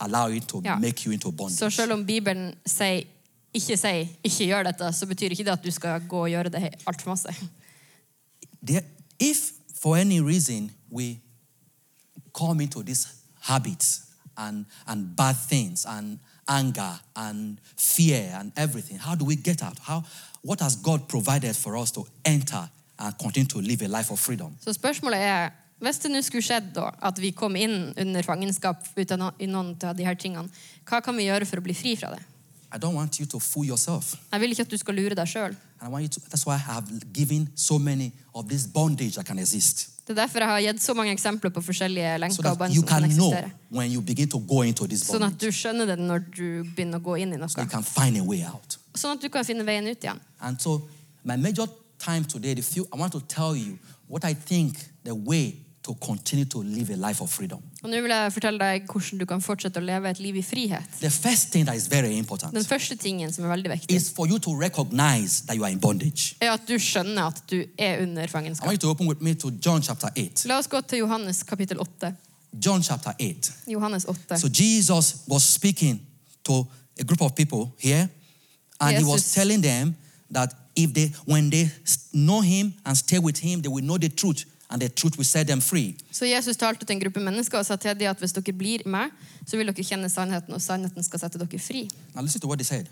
[0.00, 0.76] allow it to Ja.
[0.78, 1.58] make you into bondage.
[1.58, 3.02] Så selv om Bibelen sier
[3.58, 6.52] ikke sier ikke gjør dette, så betyr ikke det at du skal gå og gjøre
[6.54, 7.34] det altfor masse.
[8.62, 8.82] There,
[9.18, 11.20] if for any reason we
[12.32, 13.06] come into these
[13.40, 16.18] habits and, and bad things and
[16.48, 19.78] anger and fear and everything, how do we get out?
[19.78, 20.02] How,
[20.42, 22.68] what has God provided for us to enter
[22.98, 24.56] and continue to live a life of freedom?
[24.60, 28.82] Så spørsmålet er, hvis det nå skulle skjedd da, at vi kom inn under fangenskap
[28.96, 30.48] uten noen av de her tingene,
[30.88, 32.22] hva kan vi gjøre for å bli fri fra det?
[32.72, 34.14] I don't want you to fool yourself.
[34.32, 35.54] Jeg vil ikke at du skal lure deg sjøl.
[35.80, 39.14] And I want you to, that's why I have given so many of this bondage
[39.14, 39.88] that can exist.
[40.08, 42.72] Det er derfor jeg har gitt så mange eksempler på forskjellige So lenker og bånd
[42.74, 43.50] you som kan can know eksistere.
[43.70, 45.46] when you begin to go into this Sånn at bondage.
[45.46, 47.70] du skjønner det når du begynner å gå inn i So you noe.
[47.70, 48.78] can find a way out.
[48.94, 50.20] Sånn at du kan finne veien ut igjen.
[50.40, 50.88] And so,
[51.24, 51.66] my major
[51.98, 53.78] time today, the few, I want to tell you
[54.08, 57.62] what I think the way to continue to live a life of freedom.
[57.82, 60.42] Og nå vil jeg fortelle deg hvordan du kan fortsette å leve et liv i
[60.42, 60.98] frihet.
[61.00, 64.38] The first thing that is very important Den tingen som er viktig, is for you
[64.38, 66.36] to recognize that you are in bondage.
[66.40, 66.78] er du
[67.50, 70.46] du er under I want you to open with me to John chapter 8.
[70.46, 72.14] La oss gå Johannes kapittel 8.
[72.52, 73.52] John chapter 8.
[73.66, 74.38] Johannes 8.
[74.38, 76.00] So, Jesus was speaking
[76.44, 76.66] to
[76.98, 78.08] a group of people here,
[78.80, 79.94] and he was telling them
[80.30, 81.70] that if they, when they
[82.12, 85.24] know him and stay with him, they will know the truth, and the truth will
[85.24, 85.96] set them free.
[86.12, 88.84] Så Jesus talte til en gruppe mennesker og sa til dem at hvis dere blir
[88.86, 89.10] med,
[89.46, 91.88] så vil dere kjenne sannheten, og sannheten skal sette dere fri.
[92.14, 92.86] Now listen to what they said.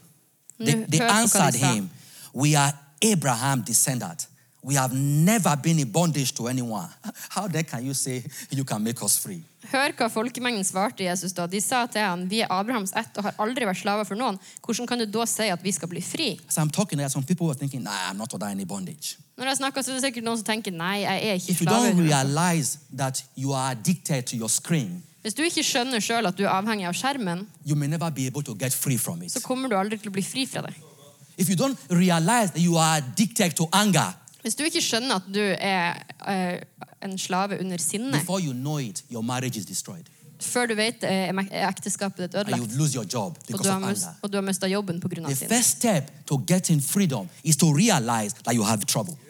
[0.59, 1.91] They, they answered him,
[2.35, 4.29] We are Abraham descendant.
[4.67, 6.89] We have never been in bondage to anyone.
[7.31, 9.45] How then can you say you can make us free?
[9.71, 11.45] Hør hva folkemengden svarte Jesus da.
[11.47, 14.41] De sa til han, vi er Abrahams ett og har aldri vært slaver for noen.
[14.67, 16.33] Hvordan kan du da si at vi skal bli fri?
[16.49, 19.17] So I'm talking there, some people were thinking, Nah, I'm not under any bondage.
[19.39, 21.61] Når jeg snakker, så er det sikkert noen som tenker, nei, jeg er ikke If
[21.63, 21.93] you slave.
[21.93, 26.39] don't realize that you are addicted to your screen, Hvis du ikke skjønner selv at
[26.39, 29.31] du er avhengig av skjermen, you may never be able to get free from it.
[29.33, 30.75] så kommer du aldri til å bli fri fra det.
[31.39, 34.15] If you don't realize that you are addicted to anger,
[34.47, 36.55] Hvis du ikke skjønner at du er uh,
[37.03, 39.03] en slave under sinne, you know it,
[40.41, 44.37] før du vet det, er er ekteskapet ditt ødelagt, og du har, mist, og du
[44.39, 45.59] har mistet jobben på grunn av The sinne.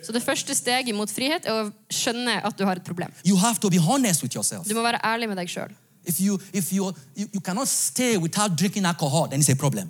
[0.05, 3.11] Så det første steget mot frihet er å skjønne at du har et problem.
[3.25, 5.73] Du må være ærlig med deg selv.
[6.07, 9.89] If you if you you, you cannot stay without drinking alcohol, then it's a problem.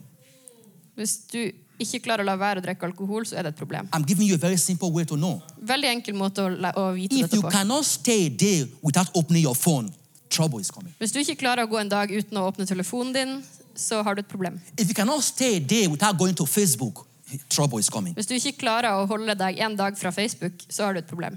[0.94, 1.50] Hvis du
[1.82, 3.88] ikke klarer å la være å drikke alkohol, så er det et problem.
[3.92, 5.42] I'm giving you a very simple way to know.
[5.60, 7.50] Veldig enkel måte å, å vite If dette you på.
[7.52, 9.92] cannot stay a day without opening your phone,
[10.28, 10.94] trouble is coming.
[10.98, 13.36] Hvis du ikke klarer å gå en dag uten å åpne telefonen din,
[13.76, 14.60] så har du et problem.
[14.78, 17.04] If you cannot stay a day without going to Facebook,
[17.50, 18.14] trouble is coming.
[18.16, 21.08] Hvis du ikke klarer å holde deg en dag fra Facebook, så har du et
[21.10, 21.36] problem.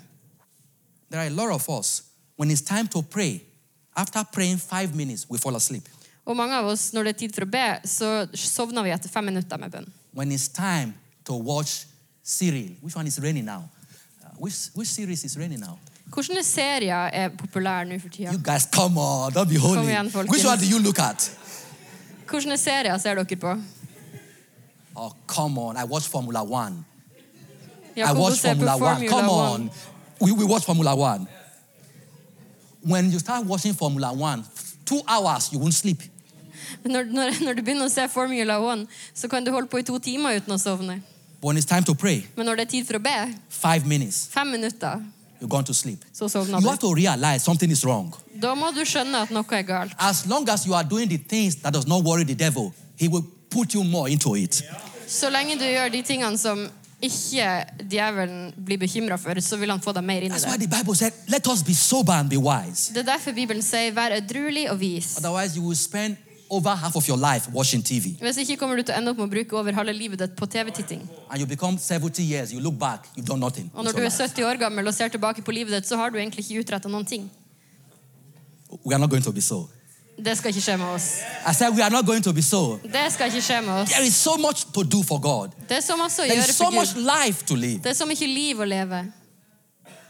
[1.10, 2.04] There are a lot of us,
[2.38, 3.42] when it's time to pray,
[3.98, 5.90] after praying five minutes, we fall asleep.
[6.30, 9.10] Og mange av oss, når det er tid for å be, så sovner vi etter
[9.10, 9.88] fem minutter med bønn.
[10.14, 10.94] When it's time
[11.26, 11.86] to watch
[12.24, 13.70] serial, which one is raining now?
[14.24, 15.78] Uh, which, which series is raining now?
[16.10, 18.32] Hvilke serier er populære nå for tida?
[18.32, 19.86] You guys, come on, don't be holy.
[19.88, 20.32] igjen, folkens.
[20.32, 21.30] Which one do you look at?
[22.28, 23.62] Hvilke serier ser dere på?
[24.96, 26.84] Oh, come on, I watch Formula One.
[27.96, 28.80] I watch ser på Formula One.
[28.80, 29.62] Formula Come One.
[29.62, 29.70] on.
[30.20, 31.28] We, we watch Formula One.
[32.82, 34.44] When you start watching Formula One,
[34.86, 36.02] two hours, you won't sleep.
[36.84, 39.84] Når, når, når du begynner å se Formula One, så kan du holde på i
[39.84, 41.02] to timer uten å sovne.
[41.42, 43.16] When it's time to pray, Men når det er tid for å be,
[43.50, 45.00] five minutes, fem minutter,
[45.40, 46.04] you're going to sleep.
[46.14, 46.68] så sovner You du.
[46.70, 48.14] have to realize something is wrong.
[48.42, 49.94] Da må du skjønne at noe er galt.
[50.00, 53.08] As long as you are doing the things that does not worry the devil, he
[53.08, 54.62] will put you more into it.
[55.08, 56.68] Så lenge du gjør de tingene som
[57.02, 60.96] ikke djevelen blir bekymra for, så vil han få deg mer inn i det.
[60.98, 62.94] said, let us be sober and be wise.
[62.94, 65.18] Det er derfor Bibelen sier 'vær edruelig og vis'.
[65.18, 66.18] Otherwise, you will spend
[66.50, 68.16] over half of your life watching TV.
[68.22, 70.36] Hvis ikke kommer du til å ende opp med å bruke over halve livet ditt
[70.36, 71.02] på TV-titting.
[71.30, 73.72] And you become 70 years, you look back, you've done nothing.
[73.74, 76.10] Og når du er 70 år gammel og ser tilbake på livet ditt, så har
[76.10, 77.30] du egentlig ikke utretta noen ting.
[78.86, 79.70] We are not going to be so.
[80.20, 81.06] Det skal ikke skje med oss.
[81.48, 82.78] I said, we are not going to be so.
[82.84, 83.90] Det skal ikke skje med oss.
[83.90, 85.50] There is so much to do for God.
[85.70, 87.06] Det er så masse å There gjøre is so for much Gud.
[87.08, 87.80] life to live.
[87.84, 89.00] Det er så mye liv å leve.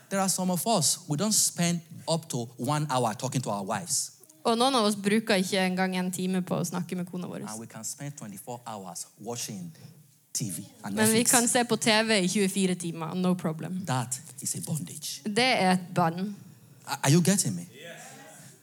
[0.09, 3.63] There are some of us, we don't spend up to one hour talking to our
[3.63, 4.11] wives.
[4.45, 7.43] Og noen av oss bruker ikke engang en time på å snakke med kona vår.
[7.49, 9.71] And we can spend 24 hours watching
[10.33, 13.13] TV and Men vi kan se på TV i 24 timer.
[13.15, 13.81] No problem.
[13.85, 15.21] That is a bondage.
[15.25, 16.35] Det er et bånd.
[16.85, 17.65] Are you getting me?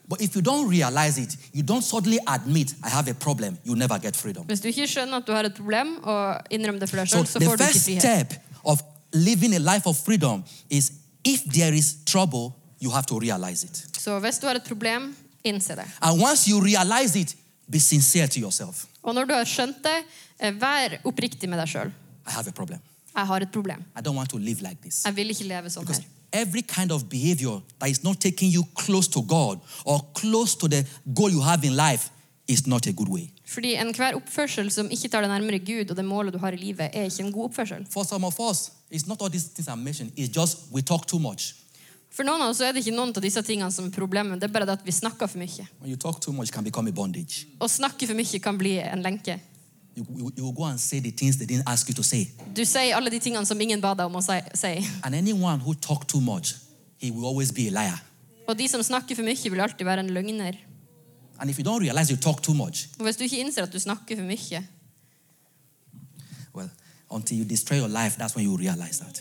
[0.09, 3.75] But if you don't realize it, you don't suddenly admit I have a problem, you
[3.75, 4.47] never get freedom.
[4.47, 7.17] Hvis du ikke skjønner at du har et problem, og innrømmer det for deg So
[7.17, 8.03] selv, så the får du ikke first frihet.
[8.03, 8.35] step
[8.65, 8.81] of
[9.13, 10.93] living a life of freedom is
[11.25, 13.87] if there is trouble, you have to realize it.
[13.99, 15.85] Så hvis du har et problem, innse det.
[16.01, 17.37] And once you realize it,
[17.71, 18.85] be sincere to yourself.
[19.03, 19.97] Og når du har skjønt det,
[20.41, 21.93] eh, vær oppriktig med deg sjøl.
[22.27, 22.81] I have a problem.
[23.17, 23.85] Jeg har et problem.
[23.97, 25.05] I don't want to live like this.
[25.05, 26.41] Jeg vil ikke leve sånn Because her.
[26.43, 30.69] every kind of behavior that is not taking you close to God or close to
[30.69, 32.11] the goal you have in life
[32.49, 33.31] is not a good way.
[33.47, 36.57] Fordi enhver oppførsel som ikke tar deg nærmere Gud og det målet du har i
[36.57, 37.87] livet, er ikke en god oppførsel.
[37.91, 41.07] For some of us, it's not all these things I mentioned, it's just we talk
[41.07, 41.55] too much.
[42.17, 44.49] For noen av oss er det ikke noen av disse tingene som er problemet, det
[44.49, 45.67] er bare det at vi snakker for mye.
[47.61, 49.37] Å snakke for mye kan bli en lenke.
[49.97, 52.31] You, you, you go and say the things they didn't ask you to say.
[52.57, 54.73] Du sier alle de tingene som ingen ba deg om å si.
[55.05, 56.55] And anyone who talk too much,
[56.99, 58.01] he will always be a liar.
[58.49, 60.57] Og de som snakker for mye, vil alltid være en løgner.
[61.39, 63.81] And if you don't realize you talk too much, hvis du ikke innser at du
[63.81, 64.65] snakker for mye,
[66.55, 66.71] well,
[67.11, 69.21] until you destroy your life, that's when you realize that.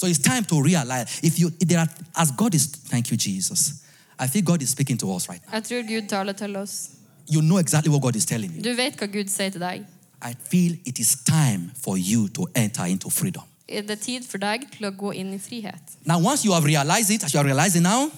[0.00, 3.18] So it's time to realize if you if there are as God is thank you,
[3.18, 3.84] Jesus.
[4.18, 5.52] I feel God is speaking to us right now.
[5.52, 6.90] jeg tror Gud taler til oss.
[7.28, 8.62] You know exactly what God is telling you.
[8.62, 9.84] Du vet hva Gud sier til deg.
[10.22, 13.42] I feel it is time for you to enter into freedom.
[13.68, 15.92] Det tid for deg til å gå inn i frihet?
[16.04, 18.10] Now, once you have realized it, as you are realizing now,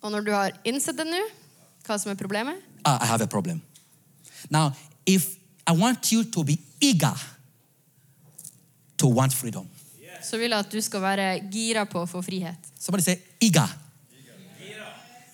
[0.00, 1.20] Og når du har innsett det nå,
[1.86, 3.60] hva som er problemet, ah, I have a problem.
[4.50, 4.72] Now,
[5.06, 5.26] if
[5.66, 7.16] I want you to be eager
[8.98, 9.68] to want freedom,
[10.22, 12.56] så vil jeg at du skal være gira på å få frihet.
[12.78, 13.68] somebody say eager.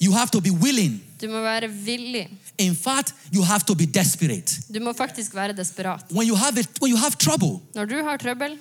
[0.00, 1.00] You have to be willing.
[1.20, 2.28] Du må være villig.
[2.58, 4.60] In fact, you have to be desperate.
[4.74, 6.04] Du må faktisk være desperat.
[6.12, 8.58] When you have it, when you have trouble, Når du har trøbbel,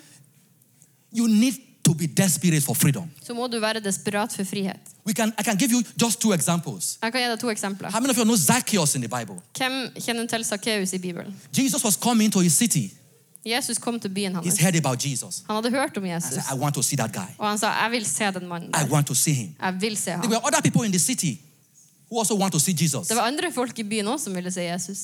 [1.17, 3.09] you need to be desperate for freedom.
[3.23, 4.79] så må du være desperat for frihet.
[5.05, 6.97] We can, I can give you just two examples.
[7.03, 7.91] Jeg kan gi deg to eksempler.
[7.91, 9.35] How many of you know Zacchaeus in the Bible?
[9.57, 11.35] Hvem kjenner til Sakkeus i Bibelen?
[11.57, 12.93] Jesus was coming to his city.
[13.45, 14.59] Jesus kom til byen He's hans.
[14.59, 15.43] heard about Jesus.
[15.47, 17.27] Han hadde hørt om Jesus, said, I want to see that guy.
[17.37, 18.89] og han sa, jeg vil se den mannen I der.
[18.91, 19.55] want to see him.
[19.61, 20.29] Jeg vil se There ham.
[20.31, 21.37] were other people in the city
[22.11, 23.07] who also want to see Jesus.
[23.07, 24.97] Det var andre folk i byen også som ville se Jesus.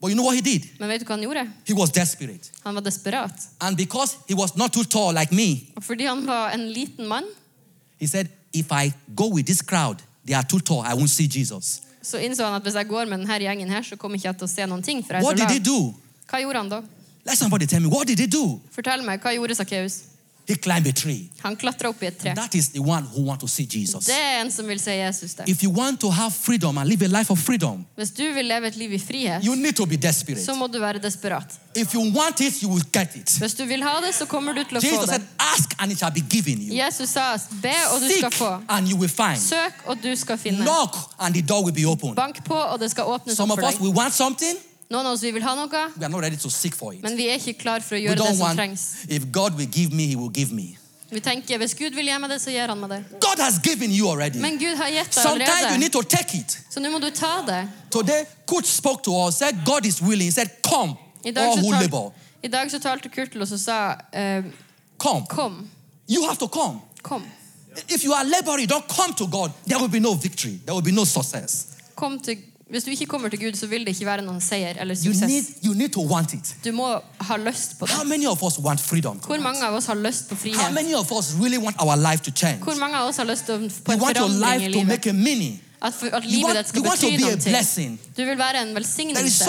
[0.00, 0.62] But you know what he did?
[0.80, 1.44] Men vet du hva han gjorde?
[1.66, 2.50] He was desperate.
[2.64, 3.32] Han var desperat.
[3.60, 7.06] And because he was not too tall like me, Og fordi han var en liten
[7.08, 7.24] mann,
[8.00, 11.28] he said, If I go with this crowd, they are too tall, I won't see
[11.40, 11.80] Jesus.
[12.02, 14.36] så innså han at hvis jeg går med denne gjengen her, så kommer ikke jeg
[14.38, 15.02] til å se noen ting.
[15.06, 15.64] For jeg er What så did he lav.
[15.64, 15.94] do?
[16.30, 16.82] Hva gjorde han da?
[17.26, 18.60] Let somebody tell me, what did he do?
[18.70, 20.02] Fortell meg, hva gjorde Sakkeus?
[20.48, 21.28] He climbed a tree.
[21.42, 22.32] Han klatra opp i et tre.
[22.34, 24.04] That is the one who want to see Jesus.
[24.06, 25.44] Det er en som vil se Jesus der.
[25.50, 28.44] If you want to have freedom and live a life of freedom, Hvis du vil
[28.44, 30.44] leve et liv i frihet, you need to be desperate.
[30.44, 31.58] så må du være desperat.
[31.76, 33.30] If you want it, you will get it.
[33.38, 35.08] Hvis du vil ha det, så kommer du til å få Jesus det.
[35.08, 35.22] said,
[35.56, 36.84] Ask and it shall be given you.
[36.84, 38.60] Jesus sa, be og du skal Seek få.
[38.68, 39.40] and you will find.
[39.42, 40.62] Søk og du skal finne.
[40.62, 42.14] Knock and the door will be open.
[42.14, 44.54] Bank på og det skal åpnes Some opp of for us, we want something,
[44.88, 45.84] Noen av oss vi vil ha noe,
[47.02, 48.84] men vi er ikke klar for å gjøre det som want, trengs.
[50.52, 50.76] me.
[51.10, 53.00] Vi tenker, hvis Gud vil gi meg det, så gir han meg det.
[53.22, 54.10] God has given you.
[54.42, 56.54] Men Gud har gitt deg allerede.
[56.70, 57.68] Så nå må du ta det.
[57.90, 60.26] Today, Kurt spoke to us, said, God is willing.
[60.26, 62.12] He said, Come, I dag all who labor.
[62.42, 63.78] i dag så talte Kurt til oss og sa,
[64.14, 64.44] uh,
[64.98, 65.26] Come.
[65.30, 65.70] kom,
[66.08, 66.80] You have to come.
[67.02, 67.24] kom.
[67.88, 69.52] If you are laboring, don't come to God.
[69.66, 70.60] There will be no victory.
[70.64, 71.66] There will be no success.
[71.94, 72.38] kom til,
[72.70, 75.12] hvis du ikke kommer til Gud, så vil det ikke være noen seier eller You
[75.12, 75.30] suksess.
[75.30, 76.54] need, you need want it.
[76.64, 76.88] Du må
[77.28, 77.94] ha lyst på det.
[77.94, 78.04] Hvor
[79.40, 80.58] mange av oss har lyst på frihet?
[80.58, 80.74] really?
[82.62, 84.88] Hvor mange av oss har lyst til å få You en forandring i livet?
[85.82, 87.06] At, for, at livet want, ditt skal you bety
[87.52, 87.62] noe.
[88.16, 89.22] Du vil være en velsignelse.
[89.30, 89.44] so.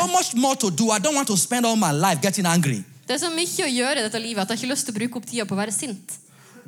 [3.08, 4.94] Det er så mye å gjøre i dette livet at jeg har ikke lyst til
[4.94, 6.12] å bruke opp tida på å være sint.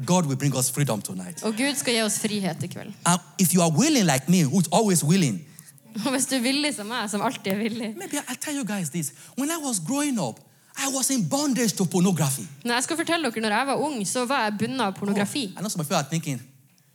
[0.06, 1.44] God will bring us freedom tonight.
[1.44, 2.94] Og Gud skal gi oss frihet i kveld.
[3.06, 5.44] And if you are willing like me, who's always willing,
[6.14, 8.90] hvis du er villig som meg, som alltid er villig maybe I'll tell you guys
[8.90, 9.14] this.
[9.38, 10.40] When I was growing up,
[10.78, 12.48] I was in bondage to pornography.
[12.64, 15.44] Når jeg skal fortelle dere, når jeg var ung, så var jeg bundet av pornografi.
[15.44, 16.40] I know some of you are thinking,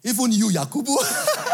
[0.05, 0.93] even you, Yakubu,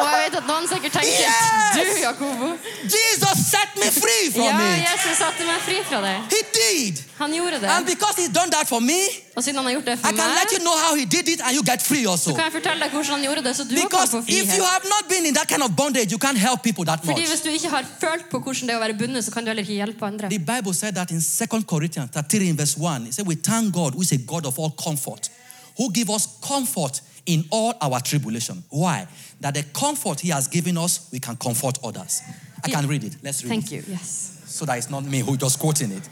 [0.01, 1.51] Og jeg vet at noen sikkert tenker Yes!
[1.77, 2.49] Du, Jakobo.
[2.83, 4.81] Jesus set me free from Ja, it.
[4.91, 6.15] Jesus satte meg fri fra det.
[6.33, 7.03] He did.
[7.21, 8.99] Han gjorde And because he's done that for me,
[9.37, 11.29] Og siden han har gjort det I for can let you know how he did
[11.29, 12.31] it and you get free also.
[12.31, 14.19] så kan jeg fortelle deg hvordan han gjorde det, så du også kan Because få
[14.41, 16.99] if you have not been in that kind of bondage, you can't help people that
[17.05, 17.15] much.
[17.15, 19.41] Fordi hvis du ikke har følt på hvordan det er å være bundet, så kan
[19.45, 20.27] du heller ikke hjelpe andre.
[20.39, 23.07] The Bible said that in 2 Corinthians 13 in verse 1.
[23.07, 25.31] It said, We thank God, who is a God of all comfort,
[25.79, 28.63] who give us comfort in all our tribulation.
[28.71, 29.07] Why?
[29.41, 32.23] That the comfort he has given us, we can comfort others.
[32.65, 33.17] I can read it.
[33.23, 33.73] Let's read Thank it.
[33.73, 33.85] you.
[33.89, 34.43] Yes.
[34.47, 36.09] So that it's not me who just quoting it.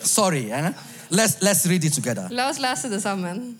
[0.00, 0.52] Sorry.
[0.52, 0.72] eh?
[1.10, 2.28] Let's, let's read it together.
[2.30, 3.56] La oss lese det sammen.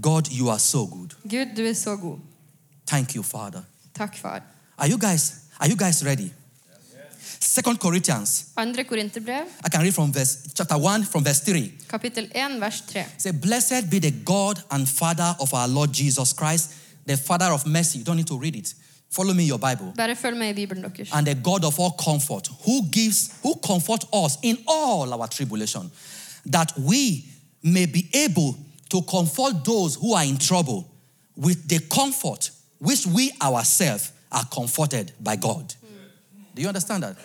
[0.00, 1.14] God, you are so good.
[1.28, 2.18] Gud, du er så god.
[2.86, 3.62] Thank you, Father.
[3.94, 4.42] Takk, far.
[4.78, 6.30] Are you guys, are you guys ready?
[7.40, 8.52] Second Corinthians.
[8.56, 11.72] Andre Korinterbrev, I can read from verse chapter 1 from verse 3.
[11.88, 13.04] kapittel 1, vers 3.
[13.16, 16.74] Say, Blessed be the God and Father of our Lord Jesus Christ,
[17.06, 17.98] the Father of mercy.
[17.98, 18.74] You don't need to read it.
[19.10, 19.92] Follow me in your Bible.
[19.96, 21.08] Bare følg med i Bibelen deres.
[21.12, 25.90] And the God of all comfort, who gives, who comfort us in all our tribulation,
[26.52, 27.24] that we
[27.62, 28.54] may be able
[28.90, 30.84] to comfort those who are in trouble
[31.36, 35.74] with the comfort which we ourselves are comforted by God.
[36.58, 37.16] Do you understand that?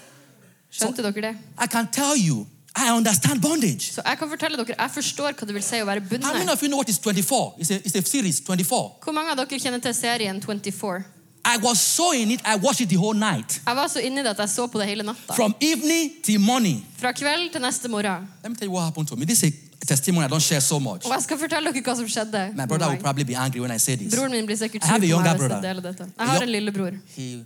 [0.70, 1.38] Skjønte dere det?
[1.58, 2.46] I can tell you,
[2.78, 3.94] I understand bondage.
[3.94, 6.52] Så jeg kan fortelle dere, jeg forstår hva det vil si å være How many
[6.54, 7.58] of you know what is 24?
[7.58, 9.02] It's a, it's a series, 24.
[9.04, 11.02] Hvor mange av dere kjenner til serien 24?
[11.46, 13.62] I was so in it, I watched it the whole night.
[13.66, 15.34] Jeg var så inni det at jeg så på det hele natta.
[15.34, 16.86] From evening till morning.
[16.98, 18.30] Fra kveld til neste morgen.
[18.44, 19.26] Let me tell you what happened to me.
[19.26, 21.06] This is a testimony I don't share so much.
[21.06, 22.46] Og jeg skal fortelle dere hva som skjedde.
[22.56, 24.14] My brother will probably be angry when I say this.
[24.16, 26.08] Broren min blir sikkert sur hvis jeg deler dette.
[26.18, 26.96] Jeg har en lillebror.
[27.18, 27.44] He,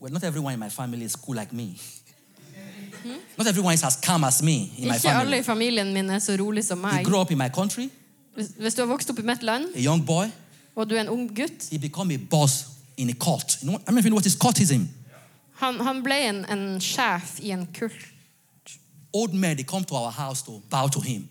[0.00, 1.76] well, not everyone in my family is cool like me.
[3.38, 5.38] Not everyone is as calm as me in my Ikke alle family.
[5.38, 7.04] i familien min er så rolig som He meg.
[7.06, 7.88] grew up in my country,
[8.34, 10.26] Hvis, hvis du har vokst opp i mitt land, a young boy.
[10.76, 12.64] og du er en ung gutt He become a boss
[12.96, 13.58] in a cult.
[13.62, 14.88] You know, I mean, if you know what is cultism.
[15.60, 17.96] Han, han ble en, en sjef i en kult.
[19.12, 21.28] Old men, they come to our house to bow to him.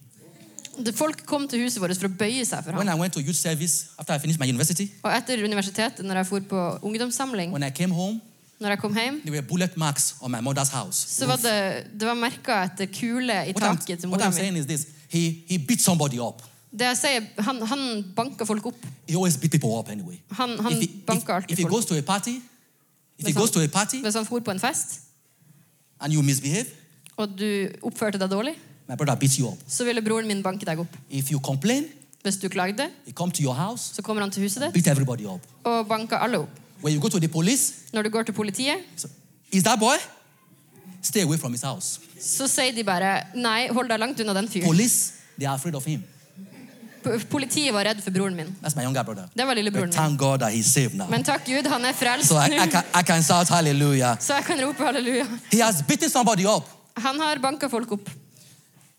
[0.86, 2.98] Det- Folk kom til huset vårt for å bøye seg for When ham.
[2.98, 6.26] I went to youth service after I finished my university, Og etter universitetet, når jeg
[6.28, 8.22] for på ungdomssamling, when I came home,
[8.60, 11.00] når jeg kom hjem, there were bullet marks on my mother's house.
[11.16, 14.36] så var det, det var merka etter kule i taket til mora mi.
[14.36, 16.44] saying is this he, he beat somebody up.
[16.72, 17.84] Det jeg sier, han, han
[18.16, 18.86] banker folk opp.
[19.08, 20.20] He always beat people up anyway.
[20.38, 22.06] Han, han he, banker alltid if he folk opp.
[22.06, 22.36] party,
[23.20, 25.00] Hvis han, a party hvis han for på en fest,
[26.00, 26.66] and you misbehave,
[27.18, 28.54] og du oppførte deg dårlig,
[28.88, 29.58] my brother beats you up.
[29.68, 30.98] så ville broren min banke deg opp.
[31.10, 31.88] If you complain,
[32.24, 34.88] Hvis du klagde, he come to your house, så kommer han til huset ditt beat
[34.88, 35.40] everybody up.
[35.64, 36.60] og banker alle opp.
[36.82, 39.08] When you go to the police, Når du går til politiet, so,
[39.52, 39.96] is that boy?
[41.02, 42.00] Stay away from his house.
[42.22, 44.66] så sier de bare nei, hold deg langt unna den fyren.
[44.68, 46.04] Police, they are afraid of him.
[47.04, 48.50] P- Politiet var redd for broren min.
[48.62, 49.30] That's my younger brother.
[49.38, 50.04] Det var lillebroren But min.
[50.08, 51.08] thank God that he's saved now.
[51.10, 52.66] Men takk Gud, han er frelst So I, I, nå.
[52.72, 54.18] can, I can shout hallelujah.
[54.20, 55.26] Så jeg kan rope halleluja.
[55.52, 56.68] He has beaten somebody up.
[56.98, 58.10] Han har banka folk opp.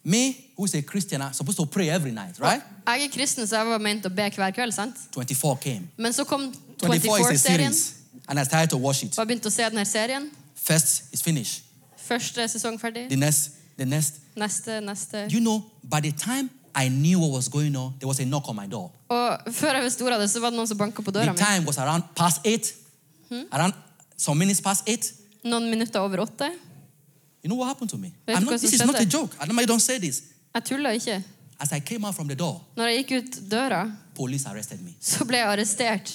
[0.02, 2.62] Me, who's a Christian, I'm supposed to pray every night, right?
[2.88, 4.72] Jeg er kristen, så jeg var ment å be hver kveld.
[4.72, 4.96] sant?
[5.14, 5.88] 24 came.
[5.98, 6.48] Men så kom
[6.86, 8.02] 24 is a 24-serien, series.
[8.28, 9.18] And I started to watch it.
[9.18, 10.30] og jeg begynte å se denne serien.
[10.54, 11.62] First is finished.
[11.96, 13.08] Første sesong ferdig.
[13.08, 14.20] The next, the next.
[14.36, 15.26] Neste, neste.
[15.32, 18.48] You know, by the time I knew what was going on, there was a knock
[18.48, 18.90] on my door.
[19.08, 21.20] Og før jeg visste ordet av det, så var det noen som banka på The
[21.24, 21.38] døra mi.
[21.38, 22.74] time was around past eight,
[23.28, 23.46] hmm?
[23.52, 23.74] around
[24.16, 25.12] some minutes past eight.
[25.44, 26.50] Noen minutter over åtte.
[27.42, 28.12] You know what happened to me?
[28.26, 29.34] Vet I'm du hva not, som this is not a joke.
[29.40, 30.22] I normally don't say this.
[30.54, 31.22] Jeg tulla ikke.
[31.60, 34.94] As I came out from the door, Når jeg gikk ut døra, police arrested me.
[35.00, 36.12] så ble jeg arrestert.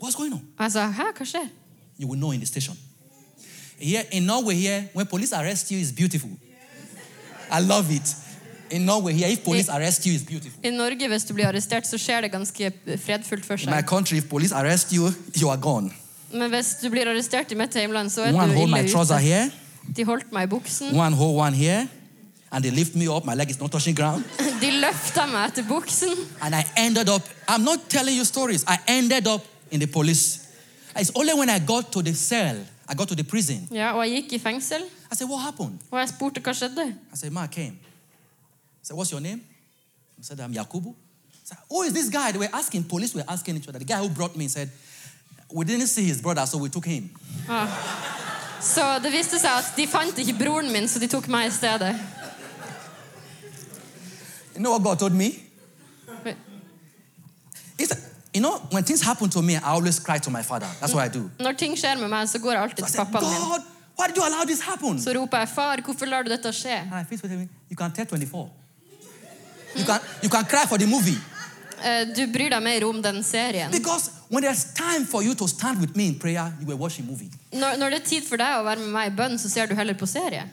[0.00, 0.70] What's going on?
[0.70, 1.48] Sa hæ, hva skjer?
[1.98, 2.76] You will know in the station.
[3.78, 6.30] Here in Norway, here when police arrest you, it's beautiful.
[7.50, 8.14] I love it.
[8.70, 10.60] In Norway, here if police arrest you, it's beautiful.
[10.62, 12.72] I Norge, hvis du blir arrestert, så skjer det ganske
[13.06, 13.86] fredfullt for In my seg.
[13.86, 15.08] country, if police arrest you,
[15.40, 15.90] you are gone.
[16.32, 18.92] Men hvis du blir arrestert i mitt hjemland, så er One du hold my ille
[18.92, 19.22] trouser ute.
[19.24, 19.50] here,
[19.96, 20.94] De holdt meg i buksen.
[20.94, 21.88] one hold one here,
[22.52, 23.24] and they lift me up.
[23.24, 24.24] My leg is not touching ground.
[24.60, 26.12] De løfta meg etter buksen.
[26.42, 29.40] And I ended up, I'm not telling you stories, I ended up
[29.70, 30.48] in the police.
[30.96, 32.56] It's only when I got to the cell,
[32.88, 33.68] I got to the prison.
[33.70, 35.78] Ja, og jeg gikk i fengsel, I said, What happened?
[35.90, 36.86] og jeg spurte hva skjedde.
[37.12, 37.78] I said, Ma, I came.
[38.82, 39.40] I said, What's your name?
[40.18, 40.90] I said, I'm Yakubu.
[40.90, 42.32] I said, Who is this guy?
[42.32, 43.78] They were asking, police were asking each other.
[43.78, 44.70] The guy who brought me said,
[45.52, 47.10] We didn't see his brother, so we took him.
[47.48, 47.68] Ah.
[48.60, 51.50] Så det viste seg at de fant ikke broren min, så de tok meg i
[51.54, 51.94] stedet.
[54.54, 55.44] You know what God told me?
[57.78, 57.98] He said,
[58.38, 60.68] You know, when things happen to me, I always cry to my father.
[60.80, 61.22] That's what I do.
[61.42, 63.22] Når ting skjer med meg, så går jeg alltid I til said, min.
[63.22, 63.62] God,
[63.98, 65.00] why did you allow this happen?
[65.02, 66.76] Så roper jeg 'far, hvorfor lar du dette skje'?
[66.92, 68.50] And I faced with him, you can tell 24.
[69.78, 71.18] You can, you can cry for the movie.
[71.84, 73.70] Eh, Du bryr deg mer om den serien.
[73.70, 77.06] Because when there's time for you to stand with me in prayer, you were watching
[77.06, 77.30] movie.
[77.52, 79.66] Når, når det er tid for deg å være med meg i bønn, så ser
[79.66, 80.44] du heller på serie.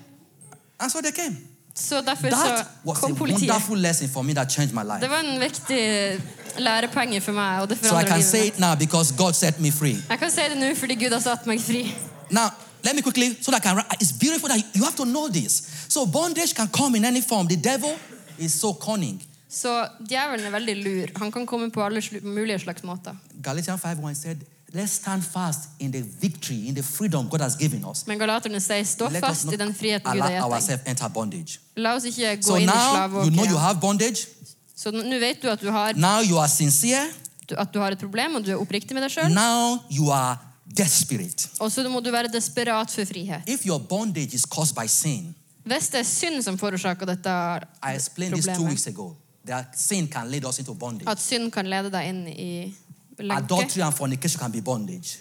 [0.80, 1.38] And so they came.
[1.76, 3.50] Så derfor så That was a politiet.
[3.50, 5.00] wonderful lesson for me that changed my life.
[5.02, 6.22] Det var en viktig
[6.60, 8.54] lærepenge for meg, og det So I forandret can livet say mitt.
[8.54, 9.98] it now because God set me free.
[10.10, 11.96] Jeg kan si det nå fordi Gud har satt meg fri.
[12.32, 12.50] Now,
[12.84, 15.64] let me quickly, so that I can, it's beautiful that you have to know this.
[15.90, 17.48] So bondage can come in any form.
[17.48, 17.94] The devil
[18.40, 19.22] is so cunning.
[19.50, 21.06] Så djevelen er veldig lur.
[21.20, 23.16] Han kan komme på alle slu- mulige slags måter.
[23.44, 24.38] Galatians 5.1 said,
[24.74, 28.08] let's stand fast in the victory, in the freedom God has given us.
[28.08, 30.54] Men galaterne sier stå Let us fast i den friheten Gud har allow gitt deg.
[30.54, 31.60] ourselves enter bondage.
[31.78, 34.28] La oss ikke gå So inn i now you know you have bondage.
[34.76, 37.06] Så nå vet du at du, har, Now you are sincere.
[37.58, 39.32] at du har et problem, og du er oppriktig med deg sjøl.
[39.34, 40.38] Now you are
[40.78, 41.48] desperate.
[41.60, 43.42] Og så må du være desperat for frihet.
[43.48, 47.30] If your bondage is caused by sin, Hvis det er synd som forårsaker dette
[47.82, 49.16] I explained this two problemet, weeks ago.
[49.46, 51.10] That sin can lead us into bondage.
[51.10, 52.76] at synd kan lede deg inn i
[53.20, 55.18] lenke Adultery and fornication can be bondage.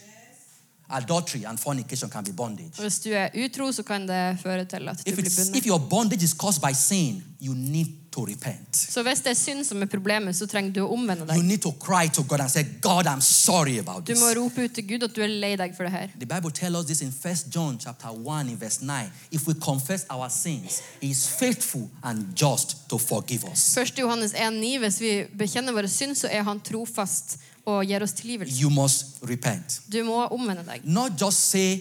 [0.90, 2.70] Adultery and fornication can be bondage.
[2.80, 5.56] Hvis du er utro, så kan det føre til at du If, blir bundet.
[5.56, 8.76] if your bondage is caused by sin, you need to repent.
[8.76, 11.44] Så hvis det er synd som er problemet, så trenger du å omvende You deg.
[11.44, 14.18] need to cry to God and say, God, I'm sorry about this.
[14.18, 16.08] Du må rope ut til Gud at du er lei deg for det her.
[16.20, 19.10] The Bible tells us this in 1 John chapter 1 in verse 9.
[19.32, 23.76] If we confess our sins, he is faithful and just to forgive us.
[23.76, 23.96] 1.
[23.98, 28.60] Johannes 1,9 Hvis vi bekjenner våre synd, så er han trofast og gir oss tilgivelse.
[28.60, 29.80] You must repent.
[29.92, 30.80] Du må omvende deg.
[30.84, 31.80] Not just say,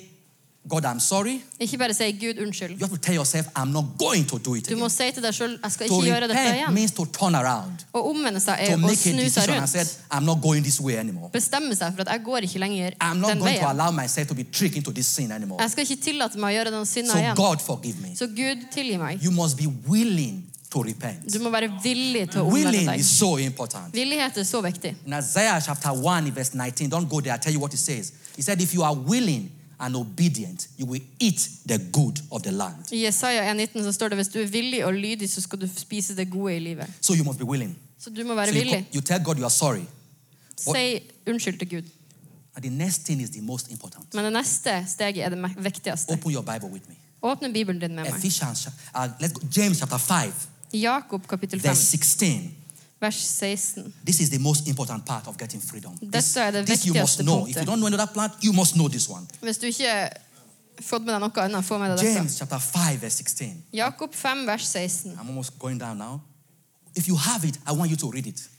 [0.66, 1.42] God, I'm sorry.
[1.60, 2.72] Ikke bare si 'Gud, unnskyld'.
[2.80, 4.90] You have to tell yourself, I'm not going to do it Du må again.
[4.90, 6.74] si til deg selv, 'Jeg skal To gjøre dette repent igjen'.
[6.74, 9.58] means to turn around, Å omvende seg to er å make a snu seg decision
[9.58, 9.84] and say.
[10.12, 11.30] I'm not going this way anymore.
[11.34, 14.28] Bestemme seg for at 'jeg går ikke lenger I'm not den going to allow myself
[14.30, 15.60] to be tricked into this sin anymore.
[15.62, 17.36] Jeg skal ikke tillate meg å gjøre den synda So, igjen.
[17.36, 18.16] God, forgive me.
[18.16, 19.22] Så Gud, tilgi meg.
[19.22, 20.44] You must be willing
[20.74, 21.28] to repent.
[21.34, 23.00] Du må være villig til å omvende Willing deg.
[23.00, 23.94] is so important.
[23.94, 24.96] Villighet er så viktig.
[25.06, 28.12] In Isaiah chapter 1, verse 19, don't go there, I'll tell you what it says.
[28.36, 32.52] He said, If you are willing and obedient, you will eat the good of the
[32.52, 32.76] land.
[32.92, 35.68] I Jesaja 1,19 så står det hvis du er villig og lydig, så skal du
[35.78, 36.88] spise det gode i livet.
[37.02, 37.76] So you must be willing.
[38.00, 38.88] Så du må være So you, villig.
[38.96, 39.86] you tell God you are sorry.
[40.58, 41.90] Si unnskyld til Gud.
[42.56, 44.14] And the next thing is the most important.
[44.14, 46.12] Men det neste steget er det me- viktigste.
[46.14, 46.96] Open your Bible with me.
[47.24, 48.14] Åpne Bibelen din med meg.
[48.18, 50.32] Ephesians, uh, let's go, James chapter 5,
[50.74, 52.64] Jakob kapittel 5, verse 16.
[53.04, 53.94] vers 16.
[54.06, 55.98] This is the most important part of getting freedom.
[56.00, 57.48] This, Dette er det this you must know.
[57.48, 59.28] If you don't know another plant, you must know this one.
[59.42, 60.10] Hvis du ikke
[60.82, 62.14] fått med deg noe annet, få med deg dette.
[62.16, 63.64] James chapter 5, verse 16.
[63.74, 65.18] Jakob 5, vers 16.
[65.18, 66.22] I'm almost going down now.
[66.96, 68.50] If you have it, I want you to read it.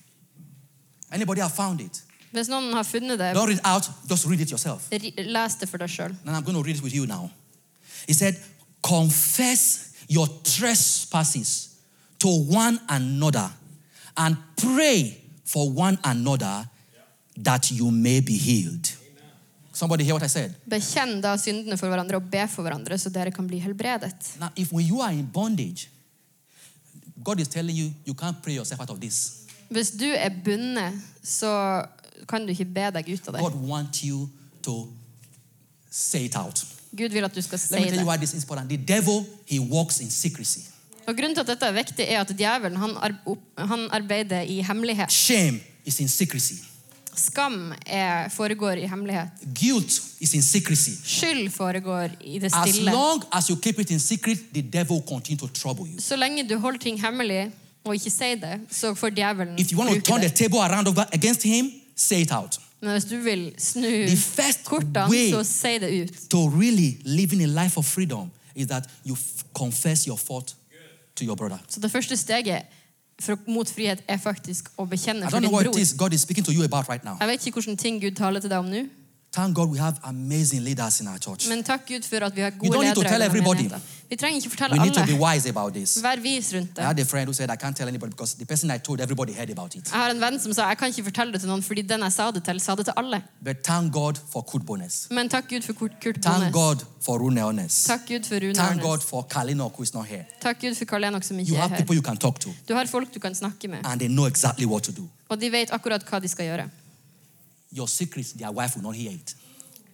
[1.13, 2.03] Anybody have found it?
[2.33, 4.89] Hvis noen har funnet det, Don't read out, just read it yourself.
[4.91, 6.17] les det for deg sjøl.
[6.27, 7.31] And I'm going to read it with you now.
[8.09, 8.35] He said,
[8.83, 11.74] Confess your trespasses
[12.25, 13.51] to one another
[14.17, 16.65] and pray for one another
[17.37, 18.89] that you may be healed.
[19.73, 20.55] Somebody hear what I said?
[20.67, 24.37] Bekjenn da syndene for hverandre og be for hverandre, så dere kan bli helbredet.
[24.41, 25.91] Now, if when you are in bondage,
[27.23, 29.45] God is telling you you can't pray yourself out of this.
[29.69, 31.85] Hvis du er bundet, så
[32.29, 33.41] kan du ikke be deg ut av det.
[33.41, 34.29] God wants you
[34.63, 34.89] to
[35.91, 36.65] say it out.
[36.97, 38.09] Gud vil at du skal si Let me tell you det.
[38.09, 38.71] why this is important.
[38.71, 40.71] The devil, he walks in secrecy.
[41.07, 42.95] Og Grunnen til at dette er viktig, er at djevelen han,
[43.59, 45.13] han arbeider i hemmelighet.
[45.13, 46.55] Shame is in secrecy.
[47.17, 49.29] Skam er, foregår i hemmelighet.
[49.61, 50.91] Guilt is in secrecy.
[51.05, 52.91] Skyld foregår i det stille.
[52.91, 56.01] As long as you keep it in secret, the devil continue to trouble you.
[56.01, 57.51] Så lenge du holder ting hemmelig
[57.85, 60.59] og ikke sier det, så får djevelen If you want to turn turn the table
[60.59, 62.59] around over against him, say it out.
[62.81, 66.31] Men hvis du vil snu The first kortene, way så si det ut.
[66.31, 69.17] to really living a life of freedom is that you
[69.55, 70.55] confess your fault
[71.17, 71.59] to your brother.
[71.69, 72.63] Så det første steget
[73.21, 75.79] for, mot frihet er faktisk å bekjenne for din bror.
[75.79, 77.03] is God is speaking to you about right.
[77.21, 78.87] Jeg vet ikke hvilke ting Gud taler til deg om nå,
[79.35, 81.49] Thank God we have amazing leaders in our church.
[81.49, 83.69] men takk Gud for at vi har You don't need to tell everybody.
[84.09, 86.03] Vi trenger ikke We fortelle need to be wise about this.
[86.03, 88.47] Vær vis rundt I had a friend who said, I can't tell anybody because the
[88.47, 89.91] person I told, everybody heard about it.
[89.91, 92.07] Jeg har en venn som sa jeg kan ikke fortelle det til noen fordi den
[92.07, 93.23] jeg sa det til, sa det til alle.
[93.43, 95.07] But thank God for Kurt Bones.
[95.11, 97.81] Men takk Gud for Kurt, Kurt Thank God for Rune Ones.
[97.91, 100.27] Takk Gud for Rune Thank God for Kalina who is not here.
[100.41, 102.51] Takk Gud for Karl Enok som You ikke er have people you can talk to,
[102.69, 105.09] Du har folk du kan snakke med, and they know exactly what to do.
[105.29, 106.71] og de vet akkurat hva de skal gjøre.
[107.77, 109.37] Your secrets, their wife will not hear it.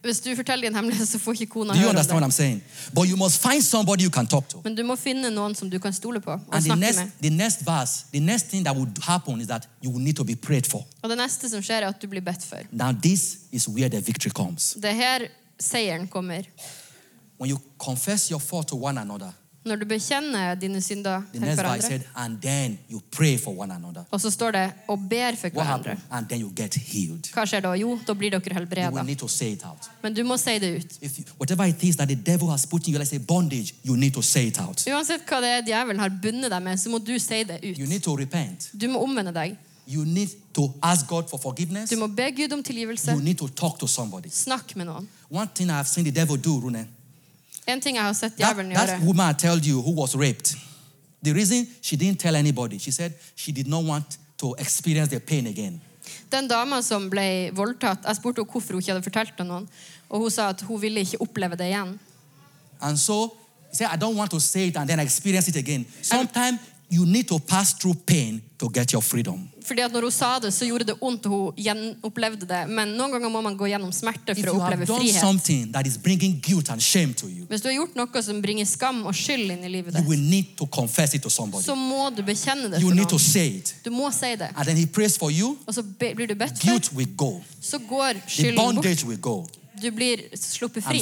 [0.03, 2.29] Hvis du forteller din hemmelighet, så får ikke kona Do you høre understand what.
[2.29, 2.63] I'm saying?
[2.95, 4.61] But you must find somebody you can talk to.
[4.65, 6.99] Men du må finne noen som du kan stole på og And the snakke next,
[6.99, 7.11] med.
[7.21, 10.25] the next verse, the next thing that would happen is that you will need to
[10.25, 10.87] be prayed for.
[11.03, 12.59] Og det neste som skjer, er at du blir bedt for.
[12.73, 14.75] Now, this is where the victory comes.
[14.83, 15.27] Det er her
[15.61, 16.43] seieren kommer.
[17.39, 19.33] When you confess your fault to one another,
[19.65, 23.37] Når du bekjenner dine synder the til next verse hverandre, said, and then you pray
[23.39, 24.05] for one another.
[24.11, 25.89] og så står det 'og ber for What hverandre'.
[25.89, 25.99] happened?
[26.11, 27.25] And then you get healed.
[27.35, 27.73] Hva skjer da?
[27.73, 28.41] Jo, da blir dere
[28.89, 29.91] You will need to say it out.
[30.03, 30.99] Men du må si det ut.
[31.03, 33.75] If you, whatever it is that the devil has put in you, let's say bondage,
[33.85, 34.77] you need to say it out.
[34.87, 37.85] Uansett hva det er djevelen har bundet deg med, så må du si det You
[37.85, 37.89] ut.
[37.89, 38.71] need to repent.
[38.81, 39.57] Du må omvende deg.
[39.89, 41.91] You need to ask God for forgiveness.
[41.91, 43.11] Du må be Gud om tilgivelse.
[43.13, 44.29] You need to talk to somebody.
[44.31, 45.09] Snakk med noen.
[45.31, 46.87] One thing I have seen the devil do, Rune,
[47.71, 50.17] En ting jeg har sett that, djevelen that gjøre, woman I told you who was
[50.19, 50.57] raped,
[51.23, 55.21] the reason she didn't tell anybody, she said she did not want to experience the
[55.21, 55.81] pain again.
[56.31, 59.69] Den dama som ble voldtatt, jeg spurte henne hvorfor hun ikke hadde fortalt det noen.
[60.09, 61.99] Og hun sa at hun ville ikke oppleve det igjen.
[62.81, 63.37] And so,
[63.71, 65.87] he said, I don't want to say it and then experience it again.
[66.03, 66.59] Sometimes
[66.89, 69.50] you need to pass through pain to get your freedom.
[69.65, 72.61] Fordi at når hun sa det, så gjorde det vondt, og hun gjenopplevde det.
[72.69, 75.21] Men noen ganger må man gå gjennom smerte for å oppleve frihet.
[77.51, 80.07] Hvis du har gjort noe som bringer skam og skyld inn i livet ditt,
[81.65, 83.21] så må du bekjenne det for noen.
[83.85, 84.51] Du må si det.
[85.67, 86.67] Og så blir du bedt for,
[87.17, 87.41] go.
[87.61, 88.85] så går skylden bort.
[89.21, 89.47] go.
[89.83, 90.99] Du blir sluppet fri.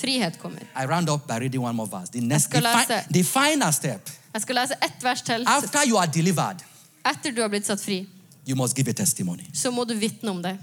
[0.00, 0.60] Frihet kommer.
[0.76, 2.10] I round up by reading one more verse.
[2.10, 4.10] The next, the, skal lese- the final step.
[4.34, 5.44] Jeg skal lese ett vers til.
[5.46, 6.56] After you are delivered,
[7.04, 8.06] Etter du har blitt satt fri,
[8.46, 9.44] you must give a testimony.
[9.52, 10.58] så må du vitne om det.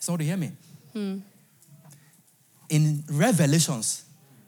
[0.00, 0.50] Somebody hear me?
[2.68, 4.04] In Revelations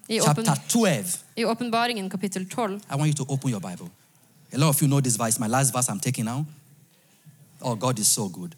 [0.09, 3.91] I, chapter åpen, 12, I åpenbaringen kapittel 12 I want you to open your Bible.
[4.53, 6.45] A lot of you know this verse, my last verse I'm taking now.
[7.61, 8.55] Oh, God is so good.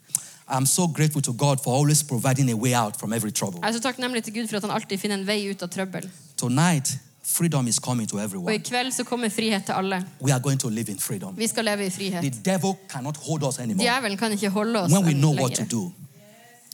[0.48, 3.60] I'm so grateful to God for always providing a way out from every trouble.
[3.62, 5.68] Jeg er så takknemlig til Gud for at han alltid finner en vei ut av
[5.68, 6.10] trøbbel.
[6.36, 8.92] Tonight, freedom is coming to everyone.
[8.92, 10.06] så kommer frihet til alle.
[10.20, 11.34] We are going to live in freedom.
[11.36, 14.32] Vi skal leve i The devil cannot hold us anymore kan
[14.76, 15.92] oss when we know what to do.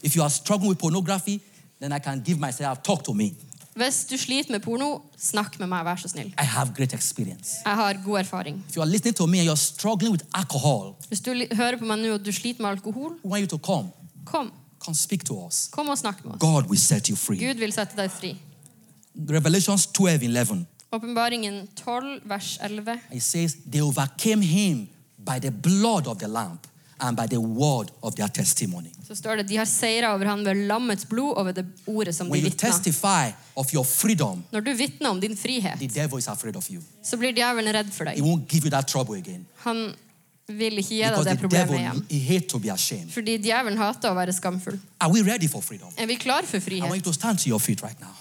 [0.03, 1.41] If you are struggling with pornography,
[1.79, 3.33] then I can give myself, talk to me.
[3.75, 6.27] Hvis du sliter med porno, snakk med meg, vær så snill.
[6.27, 7.61] I have great experience.
[7.65, 8.63] Jeg har god erfaring.
[8.69, 11.85] If you are listening to me and you're struggling with alcohol, Hvis du hører på
[11.85, 13.89] meg nå og du sliter med alkohol, we want you to come.
[14.25, 14.51] kom.
[14.79, 15.69] Come speak to us.
[15.71, 16.39] Kom og snakk med oss.
[16.39, 17.37] God will set you free.
[17.39, 18.35] Gud vil sette deg fri.
[19.29, 20.65] Revelations 12 11.
[20.91, 22.99] Åpenbaringen 12, vers 11.
[23.11, 24.87] It says, They overcame him
[25.17, 26.59] by the blood of the Lamb
[26.99, 28.89] and by the word of their testimony.
[29.07, 32.15] Så står det de har seira over han ved lammets blod og ved det ordet
[32.15, 32.69] som de When you vitna.
[32.69, 36.69] testify of your freedom, Når du vitner om din the frihet, devil is afraid of
[36.71, 36.81] you.
[37.03, 38.23] så blir djevelen redd for He deg.
[38.23, 39.45] won't give you that trouble again.
[39.63, 39.93] Han
[40.47, 42.05] vil ikke gi deg Because det the problemet devil, igjen.
[42.09, 43.11] he hates to be ashamed.
[43.11, 44.79] Fordi djevelen hater å være skamfull.
[44.99, 45.87] Are we ready for freedom?
[45.97, 47.03] Er vi klar for I want you frihet?
[47.03, 48.13] to stand to your feet right now.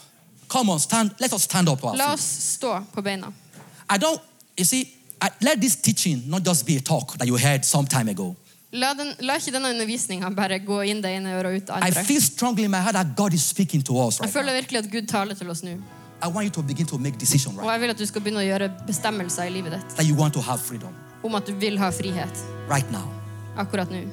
[0.51, 1.11] Come on, stand.
[1.21, 2.25] Let us stand up to La oss
[2.57, 3.33] stå på beina.
[3.89, 4.21] I don't,
[4.59, 4.81] you see,
[5.23, 8.35] I, let this teaching not just be a talk that you heard some time ago.
[8.73, 11.75] La, den, la ikke denne undervisninga bare gå inn det ene øret og ut det
[11.75, 12.05] I andre.
[12.05, 14.41] feel strongly in my heart that God is speaking to us Jeg right now.
[14.43, 15.71] føler virkelig at Gud taler til oss nå.
[16.23, 18.21] I want you to begin to make decisions Og right jeg vil at du skal
[18.23, 20.95] begynne å gjøre bestemmelser i livet ditt that you want to have freedom
[21.25, 23.07] om at du vil ha frihet right now.
[23.57, 24.05] akkurat nå.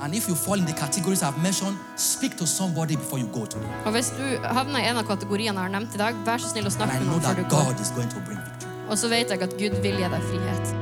[0.00, 3.44] And if you fall in the categories I've mentioned, speak to somebody before you go
[3.46, 3.68] today.
[3.84, 6.50] Og hvis du havner i en av kategoriene jeg har nevnt i dag, vær så
[6.50, 7.68] snill å snakke And I med know før that du går.
[7.72, 8.72] God is going to bring victory.
[8.88, 10.74] Og så vet jeg at Gud vil gi deg frihet.